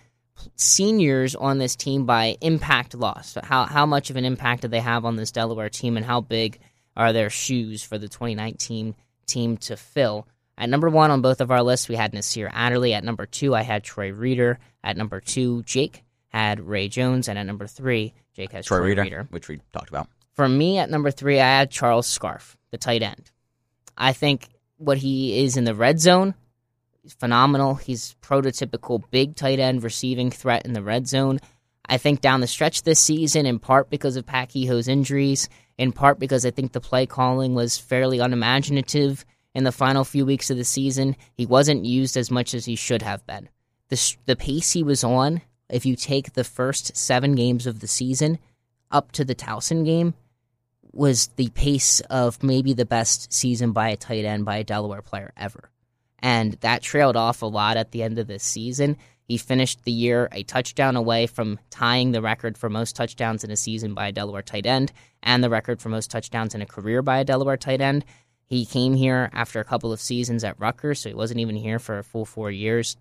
[0.55, 3.37] seniors on this team by impact loss.
[3.43, 6.21] How how much of an impact do they have on this Delaware team, and how
[6.21, 6.59] big
[6.97, 8.95] are their shoes for the 2019
[9.27, 10.27] team to fill?
[10.57, 12.93] At number one on both of our lists, we had Nasir Adderley.
[12.93, 14.57] At number two, I had Troy Reeder.
[14.83, 16.04] At number two, Jake
[16.39, 19.27] had Ray Jones, and at number three, Jake has Troy Troy, Reeder, Reeder.
[19.29, 20.09] which we talked about.
[20.33, 23.31] For me, at number three, I had Charles Scarff, the tight end.
[23.97, 26.35] I think what he is in the red zone
[27.03, 27.75] is phenomenal.
[27.75, 31.39] He's prototypical big tight end receiving threat in the red zone.
[31.87, 35.91] I think down the stretch this season, in part because of Pat Kehoe's injuries, in
[35.91, 39.23] part because I think the play calling was fairly unimaginative
[39.53, 42.75] in the final few weeks of the season, he wasn't used as much as he
[42.75, 43.47] should have been.
[43.87, 47.87] The, the pace he was on, if you take the first seven games of the
[47.87, 48.39] season
[48.91, 50.13] up to the Towson game,
[50.91, 55.01] was the pace of maybe the best season by a tight end by a Delaware
[55.01, 55.69] player ever.
[56.19, 58.97] And that trailed off a lot at the end of this season.
[59.27, 63.51] He finished the year a touchdown away from tying the record for most touchdowns in
[63.51, 66.65] a season by a Delaware tight end and the record for most touchdowns in a
[66.65, 68.05] career by a Delaware tight end.
[68.45, 71.79] He came here after a couple of seasons at Rutgers, so he wasn't even here
[71.79, 72.95] for a full four years.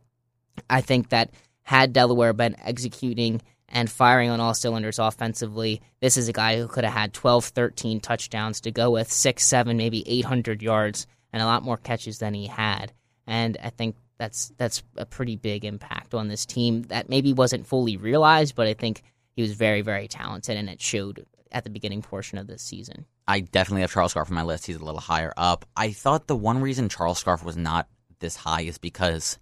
[0.71, 1.31] I think that
[1.65, 6.69] had Delaware been executing and firing on all cylinders offensively, this is a guy who
[6.69, 11.43] could have had 12, 13 touchdowns to go with, six, seven, maybe 800 yards, and
[11.43, 12.93] a lot more catches than he had.
[13.27, 17.67] And I think that's that's a pretty big impact on this team that maybe wasn't
[17.67, 19.03] fully realized, but I think
[19.35, 23.07] he was very, very talented, and it showed at the beginning portion of this season.
[23.27, 24.67] I definitely have Charles Scarff on my list.
[24.67, 25.65] He's a little higher up.
[25.77, 27.89] I thought the one reason Charles Scarff was not
[28.19, 29.39] this high is because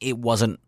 [0.00, 0.60] it wasn't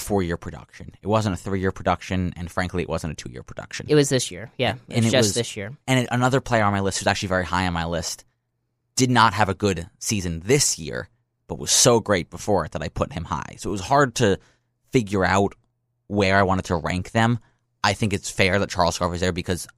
[0.00, 0.92] a four year production.
[1.02, 3.86] It wasn't a three year production, and frankly, it wasn't a two year production.
[3.88, 5.76] It was this year, yeah, And it's it just was- this year.
[5.86, 8.24] and it- another player on my list who's actually very high on my list
[8.96, 11.08] did not have a good season this year,
[11.46, 13.56] but was so great before it that I put him high.
[13.58, 14.38] So it was hard to
[14.92, 15.54] figure out
[16.06, 17.38] where I wanted to rank them.
[17.84, 19.68] I think it's fair that Charles Scarff is there because,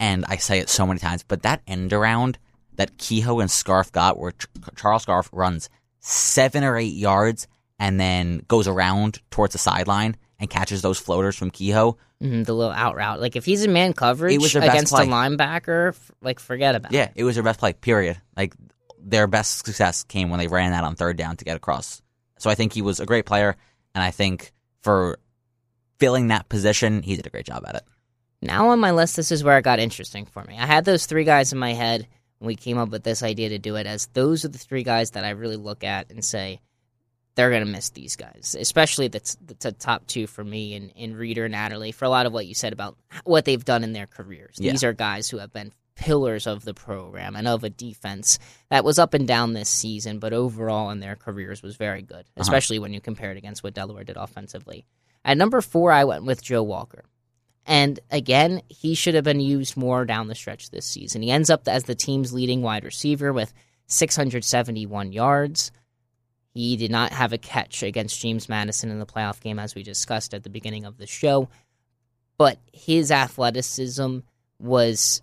[0.00, 2.38] and I say it so many times, but that end around
[2.74, 4.46] that Kehoe and Scarff got, where Ch-
[4.76, 5.68] Charles Scarff runs
[6.00, 7.46] seven or eight yards
[7.78, 11.96] and then goes around towards the sideline and catches those floaters from Kehoe.
[12.20, 13.20] hmm the little out route.
[13.20, 15.04] Like if he's in man coverage It was their best against play.
[15.04, 16.96] a linebacker, f- like forget about it.
[16.96, 18.20] Yeah, it was their best play, period.
[18.36, 18.54] Like
[18.98, 22.02] their best success came when they ran that on third down to get across.
[22.38, 23.56] So I think he was a great player,
[23.94, 24.52] and I think
[24.82, 25.18] for
[25.98, 27.82] filling that position, he did a great job at it.
[28.42, 30.56] Now on my list, this is where it got interesting for me.
[30.58, 32.06] I had those three guys in my head
[32.38, 34.82] when we came up with this idea to do it as those are the three
[34.82, 36.60] guys that I really look at and say
[37.36, 41.14] they're going to miss these guys, especially the, the top two for me in, in
[41.14, 43.92] Reeder and Adderley for a lot of what you said about what they've done in
[43.92, 44.56] their careers.
[44.58, 44.72] Yeah.
[44.72, 48.38] These are guys who have been pillars of the program and of a defense
[48.70, 52.20] that was up and down this season, but overall in their careers was very good,
[52.20, 52.40] uh-huh.
[52.40, 54.86] especially when you compare it against what Delaware did offensively.
[55.24, 57.04] At number four, I went with Joe Walker.
[57.66, 61.20] And again, he should have been used more down the stretch this season.
[61.20, 63.52] He ends up as the team's leading wide receiver with
[63.88, 65.72] 671 yards.
[66.56, 69.82] He did not have a catch against James Madison in the playoff game, as we
[69.82, 71.50] discussed at the beginning of the show.
[72.38, 74.20] But his athleticism
[74.58, 75.20] was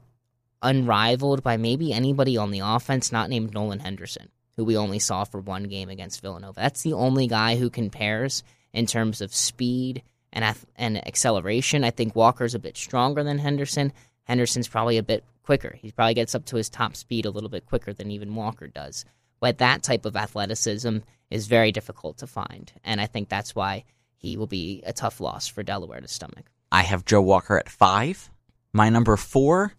[0.62, 5.24] unrivaled by maybe anybody on the offense not named Nolan Henderson, who we only saw
[5.24, 6.60] for one game against Villanova.
[6.60, 11.84] That's the only guy who compares in terms of speed and and acceleration.
[11.84, 13.92] I think Walker's a bit stronger than Henderson.
[14.26, 15.80] Henderson's probably a bit quicker.
[15.82, 18.68] He probably gets up to his top speed a little bit quicker than even Walker
[18.68, 19.04] does.
[19.44, 23.84] But that type of athleticism is very difficult to find, and I think that's why
[24.16, 26.50] he will be a tough loss for Delaware to stomach.
[26.72, 28.30] I have Joe Walker at five.
[28.72, 29.74] My number four,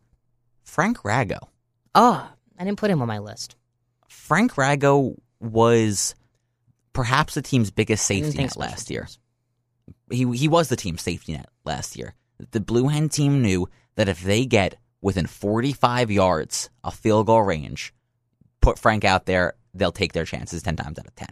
[0.65, 1.39] Frank Rago.
[1.95, 3.57] Oh, I didn't put him on my list.
[4.07, 6.15] Frank Rago was
[6.93, 9.09] perhaps the team's biggest safety net last year.
[10.11, 12.13] He he was the team's safety net last year.
[12.51, 17.41] The Blue Hen team knew that if they get within 45 yards of field goal
[17.41, 17.95] range,
[18.65, 21.29] put Frank out there, they'll take their chances 10 times out of 10.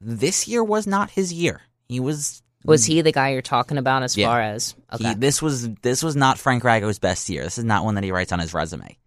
[0.00, 1.62] This year was not his year.
[1.88, 4.26] He was was he the guy you're talking about as yeah.
[4.26, 5.10] far as okay.
[5.10, 7.44] he, this was this was not Frank Rago's best year.
[7.44, 8.98] This is not one that he writes on his resume.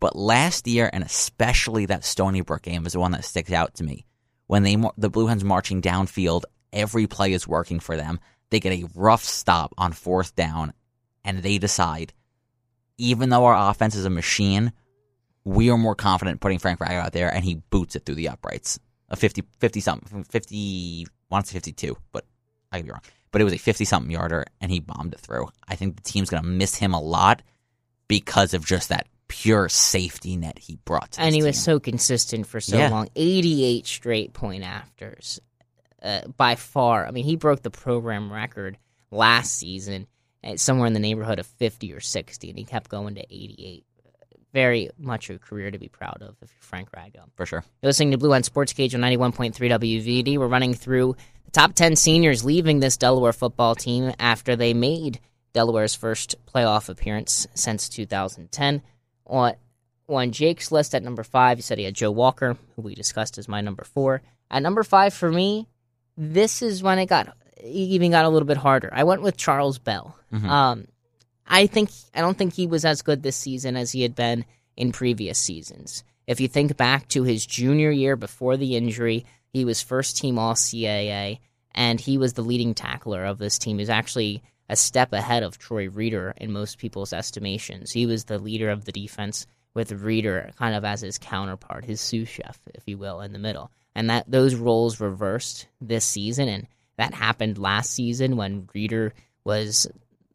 [0.00, 3.74] But last year, and especially that Stony Brook game, is the one that sticks out
[3.74, 4.04] to me.
[4.48, 6.42] When they the Blue Hens marching downfield,
[6.72, 8.18] every play is working for them.
[8.50, 10.72] They get a rough stop on fourth down,
[11.24, 12.12] and they decide,
[12.98, 14.72] even though our offense is a machine,
[15.44, 18.28] we are more confident putting Frank Rago out there, and he boots it through the
[18.28, 18.78] uprights.
[19.10, 22.24] A 50, 50 something, 50, wants 52, but
[22.72, 23.02] I could be wrong.
[23.30, 25.48] But it was a 50 something yarder, and he bombed it through.
[25.68, 27.42] I think the team's going to miss him a lot
[28.08, 31.16] because of just that pure safety net he brought.
[31.18, 31.46] and he team.
[31.46, 32.88] was so consistent for so yeah.
[32.88, 35.40] long 88 straight point afters.
[36.02, 38.76] Uh, by far, I mean, he broke the program record
[39.10, 40.06] last season
[40.42, 43.84] at somewhere in the neighborhood of 50 or 60, and he kept going to 88
[44.54, 47.24] very much a career to be proud of if you're Frank Rago.
[47.34, 47.64] For sure.
[47.82, 50.38] You're listening to Blue Hen Sports Cage on 91.3 WVD.
[50.38, 55.18] We're running through the Top 10 seniors leaving this Delaware football team after they made
[55.52, 58.80] Delaware's first playoff appearance since 2010.
[59.26, 59.54] On,
[60.08, 63.38] on Jake's list at number five, he said he had Joe Walker, who we discussed
[63.38, 64.22] as my number four.
[64.52, 65.66] At number five for me,
[66.16, 68.90] this is when it got even got a little bit harder.
[68.92, 70.16] I went with Charles Bell.
[70.32, 70.48] Mm-hmm.
[70.48, 70.86] Um,
[71.46, 74.44] I think I don't think he was as good this season as he had been
[74.76, 76.04] in previous seasons.
[76.26, 80.38] If you think back to his junior year before the injury, he was first team
[80.38, 81.38] All CAA,
[81.74, 83.78] and he was the leading tackler of this team.
[83.78, 87.92] He's actually a step ahead of Troy Reeder in most people's estimations.
[87.92, 92.00] He was the leader of the defense with Reeder kind of as his counterpart, his
[92.00, 93.70] sous chef, if you will, in the middle.
[93.94, 96.66] And that those roles reversed this season, and
[96.96, 99.12] that happened last season when Reeder
[99.44, 99.86] was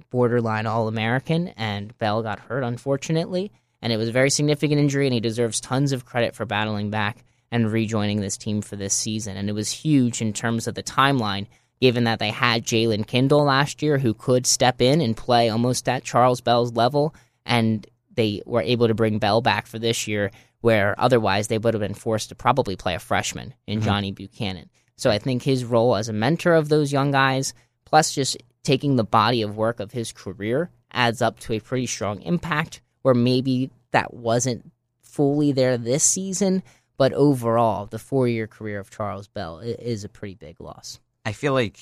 [0.10, 3.52] borderline All American and Bell got hurt, unfortunately.
[3.82, 6.90] And it was a very significant injury, and he deserves tons of credit for battling
[6.90, 9.38] back and rejoining this team for this season.
[9.38, 11.48] And it was huge in terms of the timeline,
[11.80, 15.88] given that they had Jalen Kindle last year who could step in and play almost
[15.88, 17.16] at Charles Bell's level.
[17.46, 20.32] And they were able to bring Bell back for this year,
[20.62, 23.86] where otherwise they would have been forced to probably play a freshman in mm-hmm.
[23.86, 24.70] Johnny Buchanan.
[24.98, 27.54] So I think his role as a mentor of those young guys,
[27.86, 31.86] plus just taking the body of work of his career, adds up to a pretty
[31.86, 36.64] strong impact where maybe that wasn't fully there this season,
[36.98, 41.00] but overall, the four year career of Charles Bell is a pretty big loss.
[41.26, 41.80] I feel like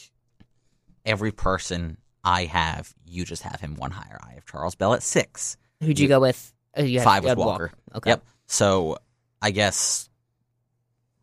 [1.06, 4.20] every person I have, you just have him one higher.
[4.22, 5.58] I have Charles Bell at six.
[5.82, 6.54] Who'd you, you go with?
[6.78, 7.50] Uh, you five with Walker.
[7.50, 7.72] Walker.
[7.96, 8.10] Okay.
[8.12, 8.26] Yep.
[8.46, 8.98] So
[9.42, 10.10] I guess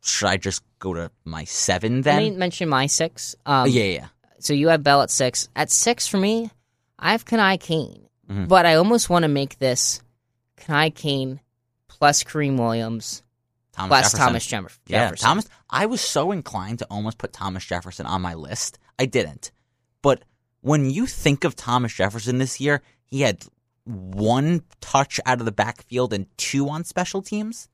[0.02, 2.22] should I just go to my seven then?
[2.22, 3.34] Let me mention my six.
[3.46, 4.06] Um, yeah, yeah.
[4.44, 5.48] So you have Bell at six.
[5.56, 6.50] At six for me,
[6.98, 8.08] I have Kani Kane.
[8.30, 8.44] Mm-hmm.
[8.44, 10.02] But I almost want to make this
[10.56, 11.40] Kani Kane
[11.88, 13.22] plus Kareem Williams
[13.74, 14.26] Thomas Plus Jefferson.
[14.26, 14.80] Thomas Jefferson.
[14.86, 15.48] Yeah, Thomas.
[15.68, 18.78] I was so inclined to almost put Thomas Jefferson on my list.
[18.98, 19.50] I didn't.
[20.00, 20.22] But
[20.60, 23.44] when you think of Thomas Jefferson this year, he had
[23.84, 27.68] one touch out of the backfield and two on special teams.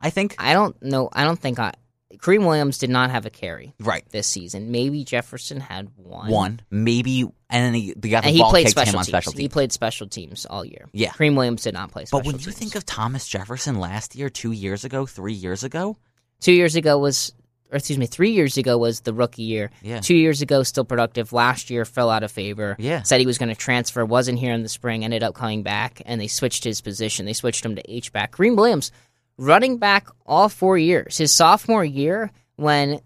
[0.00, 0.34] I think.
[0.38, 1.08] I don't know.
[1.12, 1.72] I don't think I.
[2.18, 4.70] Kareem Williams did not have a carry right this season.
[4.70, 6.30] Maybe Jefferson had one.
[6.30, 9.06] One, maybe, and then he, the guy and he played special teams.
[9.06, 9.40] special teams.
[9.40, 10.88] He played special teams all year.
[10.92, 12.04] Yeah, Kareem Williams did not play.
[12.04, 12.32] Special teams.
[12.32, 12.46] But when teams.
[12.46, 15.96] you think of Thomas Jefferson last year, two years ago, three years ago,
[16.40, 17.32] two years ago was
[17.70, 19.70] or excuse me, three years ago was the rookie year.
[19.82, 20.00] Yeah.
[20.00, 21.32] Two years ago, still productive.
[21.32, 22.76] Last year, fell out of favor.
[22.78, 23.02] Yeah.
[23.02, 26.00] Said he was going to transfer, wasn't here in the spring, ended up coming back,
[26.06, 27.26] and they switched his position.
[27.26, 28.32] They switched him to H back.
[28.32, 28.92] Kareem Williams,
[29.38, 31.18] running back all four years.
[31.18, 33.00] His sophomore year, when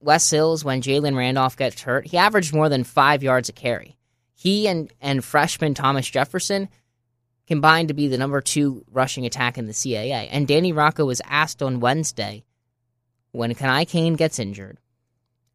[0.00, 3.96] Wes Hills, when Jalen Randolph gets hurt, he averaged more than five yards a carry.
[4.34, 6.68] He and, and freshman Thomas Jefferson
[7.46, 10.28] combined to be the number two rushing attack in the CAA.
[10.30, 12.44] And Danny Rocco was asked on Wednesday
[13.32, 14.78] when Kani Kane gets injured,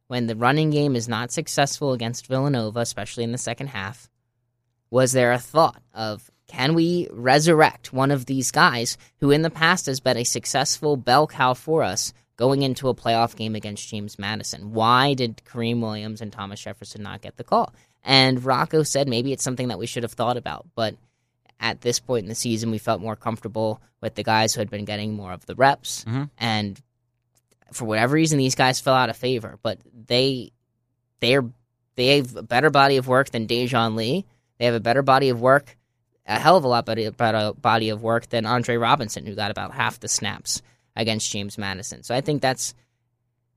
[0.07, 4.09] when the running game is not successful against Villanova, especially in the second half,
[4.89, 9.49] was there a thought of can we resurrect one of these guys who in the
[9.49, 13.87] past has been a successful bell cow for us going into a playoff game against
[13.87, 14.73] James Madison?
[14.73, 17.73] Why did Kareem Williams and Thomas Jefferson not get the call?
[18.03, 20.95] And Rocco said maybe it's something that we should have thought about, but
[21.59, 24.69] at this point in the season, we felt more comfortable with the guys who had
[24.69, 26.05] been getting more of the reps.
[26.05, 26.29] Mhm.
[26.37, 26.81] And
[27.73, 29.59] for whatever reason, these guys fell out of favor.
[29.61, 30.51] But they,
[31.19, 31.45] they're
[31.95, 34.25] they have a better body of work than Dejoun Lee.
[34.57, 35.77] They have a better body of work,
[36.29, 39.51] a hell of a lot better, better body of work than Andre Robinson, who got
[39.51, 40.61] about half the snaps
[40.95, 42.03] against James Madison.
[42.03, 42.73] So I think that's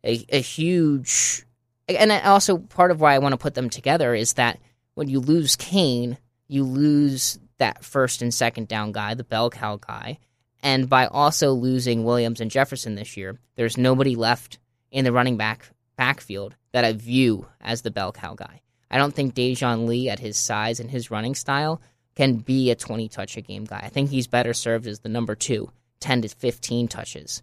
[0.02, 1.44] a, a huge,
[1.88, 4.58] and also part of why I want to put them together is that
[4.94, 6.18] when you lose Kane,
[6.48, 10.18] you lose that first and second down guy, the bell cow guy.
[10.62, 14.58] And by also losing Williams and Jefferson this year, there's nobody left
[14.90, 18.62] in the running back backfield that I view as the bell cow guy.
[18.90, 21.80] I don't think Dejoun Lee, at his size and his running style,
[22.14, 23.80] can be a 20 touch a game guy.
[23.82, 27.42] I think he's better served as the number two, 10 to 15 touches.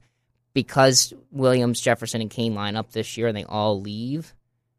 [0.53, 4.34] Because Williams, Jefferson, and Kane line up this year and they all leave,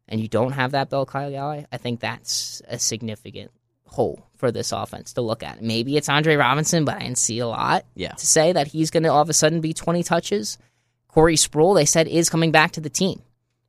[0.07, 3.51] and you don't have that bell cow guy, I think that's a significant
[3.85, 5.61] hole for this offense to look at.
[5.61, 8.11] Maybe it's Andre Robinson, but I didn't see a lot Yeah.
[8.13, 10.57] to say that he's going to all of a sudden be 20 touches.
[11.07, 13.21] Corey Sproul, they said, is coming back to the team.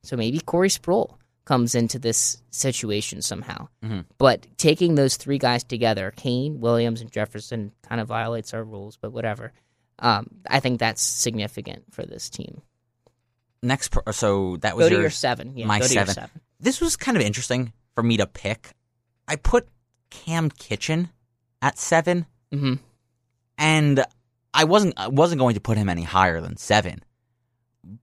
[0.03, 3.67] So maybe Corey Sproul comes into this situation somehow.
[3.83, 4.05] Mhm.
[4.17, 8.97] But taking those three guys together, Kane, Williams, and Jefferson, kind of violates our rules,
[8.97, 9.51] but whatever.
[9.99, 12.61] Um, I think that's significant for this team.
[13.61, 15.57] Next, pro- so that was Go to your, your seven.
[15.57, 16.15] Yeah, my go to your seven.
[16.15, 16.41] seven.
[16.59, 18.71] This was kind of interesting for me to pick.
[19.27, 19.67] I put
[20.09, 21.09] Cam Kitchen
[21.61, 22.75] at seven, hmm
[23.57, 24.03] and
[24.53, 27.03] I wasn't I wasn't going to put him any higher than seven.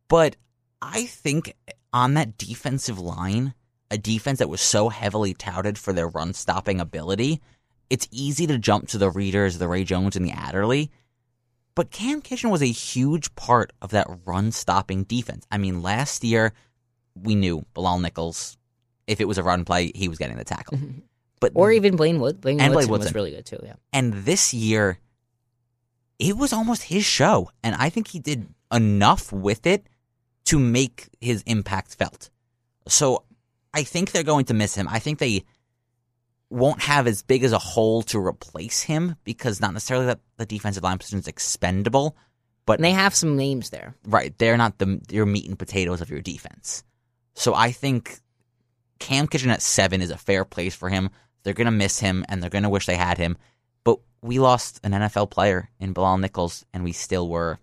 [0.08, 0.36] But
[0.80, 1.54] I think
[1.92, 3.54] on that defensive line,
[3.90, 7.40] a defense that was so heavily touted for their run stopping ability,
[7.88, 10.90] it's easy to jump to the Reeders, the Ray Jones, and the Adderley.
[11.74, 15.46] But Cam Kitchen was a huge part of that run stopping defense.
[15.50, 16.52] I mean, last year
[17.14, 18.56] we knew Bilal Nichols,
[19.06, 20.78] if it was a run play, he was getting the tackle.
[20.78, 21.00] Mm-hmm.
[21.40, 22.40] But Or even Blaine Wood.
[22.40, 23.60] Blaine And Blaine Woodson was really good too.
[23.62, 23.74] Yeah.
[23.92, 24.98] and this year,
[26.18, 27.50] it was almost his show.
[27.64, 29.86] And I think he did enough with it
[30.46, 32.30] to make his impact felt.
[32.88, 33.24] So
[33.72, 34.88] I think they're going to miss him.
[34.88, 35.44] I think they
[36.48, 40.46] won't have as big as a hole to replace him because not necessarily that the
[40.46, 42.16] defensive line position is expendable,
[42.66, 43.94] but And they have some names there.
[44.04, 46.82] right, they're not the your meat and potatoes of your defense.
[47.34, 48.18] So I think
[48.98, 51.10] Cam Kitchen at seven is a fair place for him.
[51.42, 53.36] They're gonna miss him and they're gonna wish they had him.
[53.84, 57.58] But we lost an NFL player in Bilal Nichols, and we still were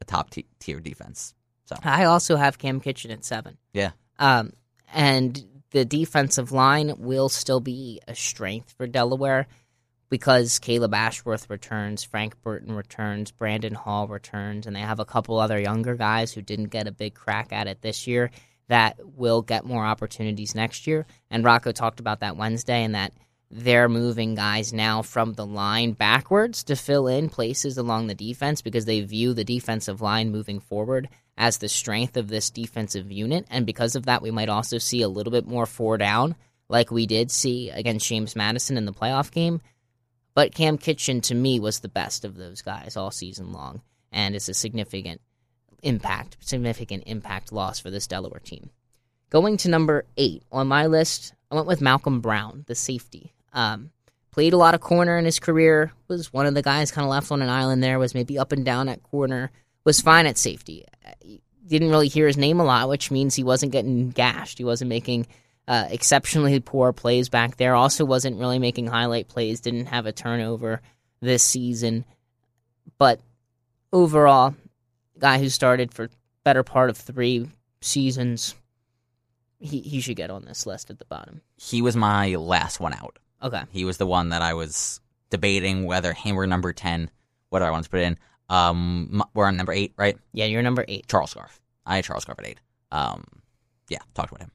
[0.00, 1.34] a top t- tier defense.
[1.64, 3.56] So I also have Cam Kitchen at seven.
[3.72, 4.52] yeah, Um,
[4.92, 9.46] and the defensive line will still be a strength for Delaware
[10.10, 15.38] because Caleb Ashworth returns, Frank Burton returns, Brandon Hall returns, and they have a couple
[15.38, 18.30] other younger guys who didn't get a big crack at it this year
[18.68, 21.06] that will get more opportunities next year.
[21.30, 23.14] And Rocco talked about that Wednesday and that
[23.50, 28.62] they're moving guys now from the line backwards to fill in places along the defense
[28.62, 33.46] because they view the defensive line moving forward as the strength of this defensive unit.
[33.50, 36.34] And because of that, we might also see a little bit more four down,
[36.68, 39.60] like we did see against James Madison in the playoff game.
[40.34, 43.82] But Cam Kitchen, to me, was the best of those guys all season long.
[44.10, 45.20] And it's a significant
[45.82, 48.70] impact, significant impact loss for this Delaware team.
[49.30, 53.32] Going to number eight on my list, I went with Malcolm Brown, the safety.
[53.52, 53.90] Um,
[54.30, 55.92] played a lot of corner in his career.
[56.08, 57.98] Was one of the guys kind of left on an island there.
[57.98, 59.50] Was maybe up and down at corner.
[59.84, 60.84] Was fine at safety.
[61.66, 64.58] Didn't really hear his name a lot, which means he wasn't getting gashed.
[64.58, 65.26] He wasn't making
[65.68, 67.74] uh, exceptionally poor plays back there.
[67.74, 69.60] Also, wasn't really making highlight plays.
[69.60, 70.80] Didn't have a turnover
[71.20, 72.04] this season.
[72.98, 73.20] But
[73.92, 74.54] overall,
[75.18, 76.10] guy who started for
[76.44, 77.48] better part of three
[77.80, 78.54] seasons,
[79.60, 81.40] he he should get on this list at the bottom.
[81.56, 83.18] he was my last one out.
[83.42, 83.62] Okay.
[83.70, 85.00] He was the one that I was
[85.30, 87.10] debating whether him or number ten,
[87.48, 88.18] whether I want to put in.
[88.52, 90.18] Um, we're on number eight, right?
[90.32, 91.08] Yeah, you're number eight.
[91.08, 91.58] Charles Scarff.
[91.86, 92.60] I had Charles Scarff at eight.
[92.90, 93.24] Um,
[93.88, 94.50] yeah, talked about him.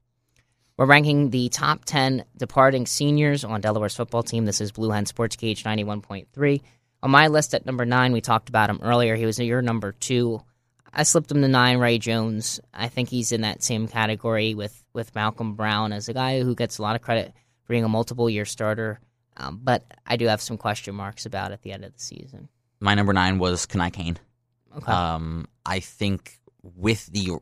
[0.77, 4.45] We're ranking the top 10 departing seniors on Delaware's football team.
[4.45, 6.61] This is Blue Hen Sports Cage 91.3.
[7.01, 9.15] On my list at number nine, we talked about him earlier.
[9.15, 10.43] He was your number two.
[10.93, 12.59] I slipped him to nine, Ray Jones.
[12.71, 16.53] I think he's in that same category with, with Malcolm Brown as a guy who
[16.53, 17.33] gets a lot of credit
[17.63, 18.99] for being a multiple year starter.
[19.35, 22.49] Um, but I do have some question marks about at the end of the season.
[22.79, 24.17] My number nine was Kani Kane.
[24.75, 24.91] Okay.
[24.91, 27.37] Um, I think with the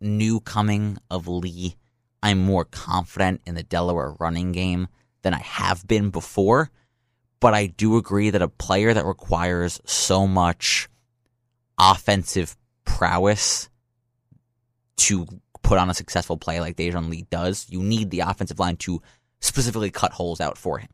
[0.00, 1.76] new coming of Lee,
[2.22, 4.88] I'm more confident in the Delaware running game
[5.22, 6.70] than I have been before.
[7.40, 10.88] But I do agree that a player that requires so much
[11.76, 13.68] offensive prowess
[14.98, 15.26] to
[15.62, 19.02] put on a successful play like Dejoun Lee does, you need the offensive line to
[19.40, 20.88] specifically cut holes out for him.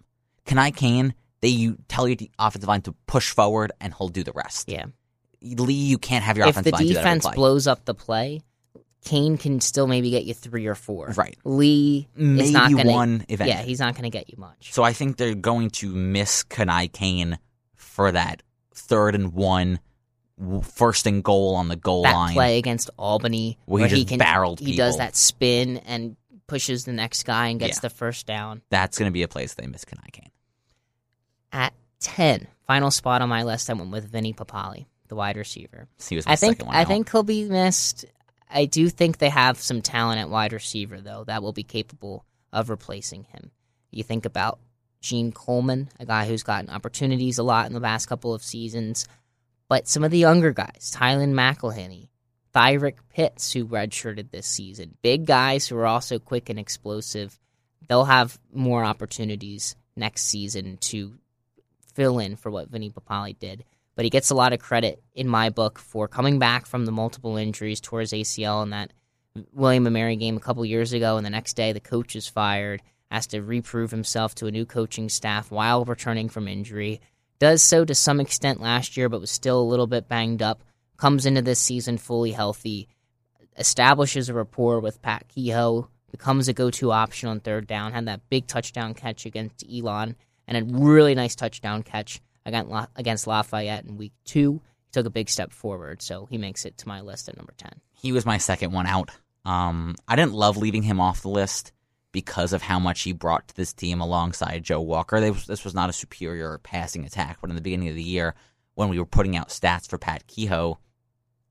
[0.46, 4.22] Kani Kane, they you tell your the offensive line to push forward and he'll do
[4.24, 4.68] the rest.
[4.70, 4.86] yeah.
[5.40, 7.84] Lee, you can't have your If the offensive line do that every defense blows up
[7.84, 8.40] the play,
[9.04, 11.14] Kane can still maybe get you three or four.
[11.16, 11.36] Right.
[11.44, 13.48] Lee is Maybe not gonna, one event.
[13.48, 14.72] Yeah, he's not going to get you much.
[14.72, 17.38] So I think they're going to miss Kani Kane
[17.76, 18.42] for that
[18.74, 19.78] third and one,
[20.62, 22.34] first and goal on the goal that line.
[22.34, 26.16] play against Albany Where he just can barreled he does that spin and
[26.48, 27.80] pushes the next guy and gets Yeah.
[27.82, 28.62] the first down.
[28.70, 30.30] That's going to be a place they miss Kani Kane.
[31.52, 35.88] At ten, final spot on my list, I went with Vinny Papale, the wide receiver.
[36.08, 36.88] He was I think second one I out.
[36.88, 38.04] think he'll be missed.
[38.50, 42.24] I do think they have some talent at wide receiver though that will be capable
[42.52, 43.50] of replacing him.
[43.90, 44.58] You think about
[45.00, 49.06] Gene Coleman, a guy who's gotten opportunities a lot in the last couple of seasons,
[49.68, 52.08] but some of the younger guys, Tylen McElhenney,
[52.54, 57.38] Thyrick Pitts, who redshirted this season, big guys who are also quick and explosive,
[57.86, 61.14] they'll have more opportunities next season to
[61.98, 63.64] fill in for what Vinny Papale did
[63.98, 66.92] but he gets a lot of credit in my book for coming back from the
[66.92, 68.92] multiple injuries towards ACL in that
[69.52, 72.28] William and Mary game a couple years ago, and the next day the coach is
[72.28, 72.80] fired,
[73.10, 77.00] has to reprove himself to a new coaching staff while returning from injury.
[77.40, 80.62] Does so to some extent last year, but was still a little bit banged up.
[80.96, 82.86] Comes into this season fully healthy,
[83.56, 87.90] establishes a rapport with Pat Kehoe, becomes a go-to option on third down.
[87.90, 90.14] Had that big touchdown catch against Elon,
[90.48, 94.54] and a really nice touchdown catch against La- against Lafayette in week two.
[94.86, 97.54] He took a big step forward, so he makes it to my list at number
[97.56, 97.72] ten.
[97.92, 99.10] he was my second one out.
[99.44, 101.72] Um, I didn't love leaving him off the list
[102.10, 105.20] because of how much he brought to this team alongside Joe Walker.
[105.20, 108.34] They, this was not a superior passing attack, but in the beginning of the year,
[108.74, 110.78] when we were putting out stats for Pat Kehoe,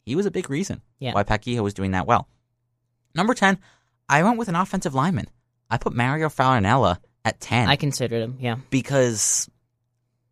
[0.04, 1.14] he was a big reason Yeah.
[1.14, 2.28] why Pat Kehoe was doing that well.
[3.14, 3.60] Number 10,
[4.10, 5.28] I went with an offensive lineman.
[5.70, 6.98] I put Mario Farinella
[7.28, 8.56] at 10 I considered him, yeah.
[8.70, 9.50] because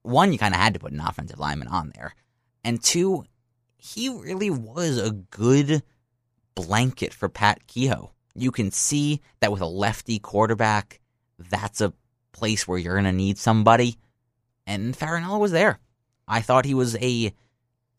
[0.01, 2.15] one, you kind of had to put an offensive lineman on there,
[2.63, 3.25] and two,
[3.77, 5.83] he really was a good
[6.55, 8.11] blanket for Pat Kehoe.
[8.33, 11.01] You can see that with a lefty quarterback,
[11.37, 11.93] that's a
[12.31, 13.97] place where you're going to need somebody,
[14.65, 15.79] and Farinella was there.
[16.27, 17.33] I thought he was a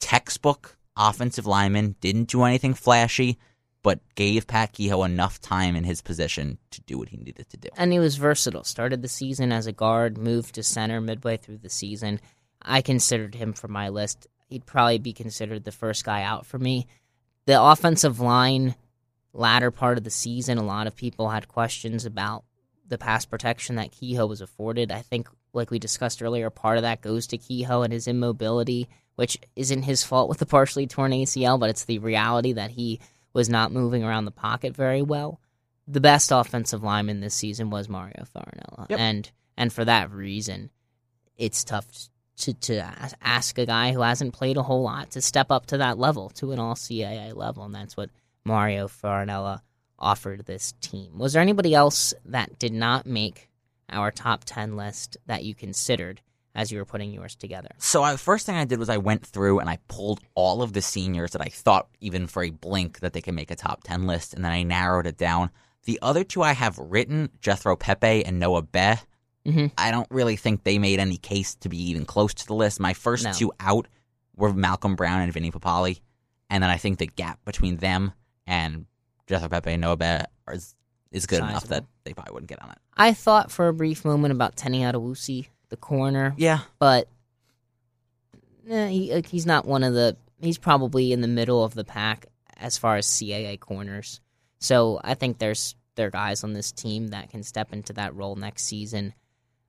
[0.01, 3.39] textbook offensive lineman, didn't do anything flashy,
[3.83, 7.57] but gave Pat Kehoe enough time in his position to do what he needed to
[7.57, 7.69] do.
[7.77, 8.65] And he was versatile.
[8.65, 12.21] Started the season as a guard, moved to center midway through the season.
[12.61, 14.27] I considered him for my list.
[14.49, 16.87] He'd probably be considered the first guy out for me.
[17.47, 18.75] The offensive line,
[19.33, 22.45] latter part of the season, a lot of people had questions about
[22.89, 24.91] the pass protection that Kehoe was afforded.
[24.91, 28.89] I think, like we discussed earlier, part of that goes to Kehoe and his immobility,
[29.15, 33.01] which isn't his fault with the partially torn ACL, but it's the reality that he
[33.37, 35.39] was not moving around the pocket very well.
[35.87, 38.99] The best offensive lineman this season was Mario Farinella, Yep.
[38.99, 40.71] and and for that reason,
[41.37, 41.87] it's tough
[42.39, 42.85] to to
[43.23, 46.31] ask a guy who hasn't played a whole lot to step up to that level,
[46.31, 48.11] to an All CAA level, and that's what
[48.45, 49.61] Mario Farinella
[49.99, 51.19] offered this team.
[51.19, 53.49] Was there anybody else that did not make
[53.89, 56.21] our top ten list that you considered
[56.57, 57.69] as you were putting yours together?
[57.79, 60.73] So I, first thing I did was I went through and I pulled all of
[60.73, 63.85] the seniors that I thought even for a blink that they could make a top
[63.85, 65.51] 10 list and then I narrowed it down.
[65.85, 68.99] The other two I have written, Jethro Pepe and Noah Beh,
[69.47, 69.71] Mhm.
[69.79, 72.81] I don't really think they made any case to be even close to the list.
[72.81, 73.33] My first No.
[73.33, 73.87] two out
[74.35, 76.01] were Malcolm Brown and Vinny Papale.
[76.51, 78.13] And then I think the gap between them
[78.47, 78.87] and
[79.29, 80.75] Jethro Pepe and Noah Beh is,
[81.13, 82.79] is good enough that they probably wouldn't get on it.
[82.97, 86.61] I thought for a brief moment about Tenny Adewusi, the corner, Yeah.
[86.79, 87.09] but
[88.69, 90.17] eh, he, like, he's not one of the.
[90.41, 94.21] He's probably in the middle of the pack as far as CAA corners.
[94.59, 98.15] So I think there's there are guys on this team that can step into that
[98.15, 99.15] role next season.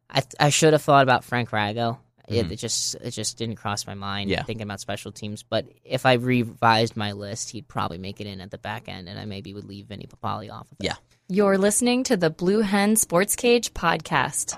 [0.09, 1.97] I I should have thought about Frank Rago.
[2.27, 4.43] it, it just it just didn't cross my mind Yeah.
[4.43, 5.43] thinking about special teams.
[5.43, 9.07] But if I revised my list, he'd probably make it in at the back end,
[9.07, 10.85] and I maybe would leave Vinny Papale off of it.
[10.85, 10.95] Yeah.
[11.29, 14.57] You're listening to the Blue Hen Sports Cage podcast.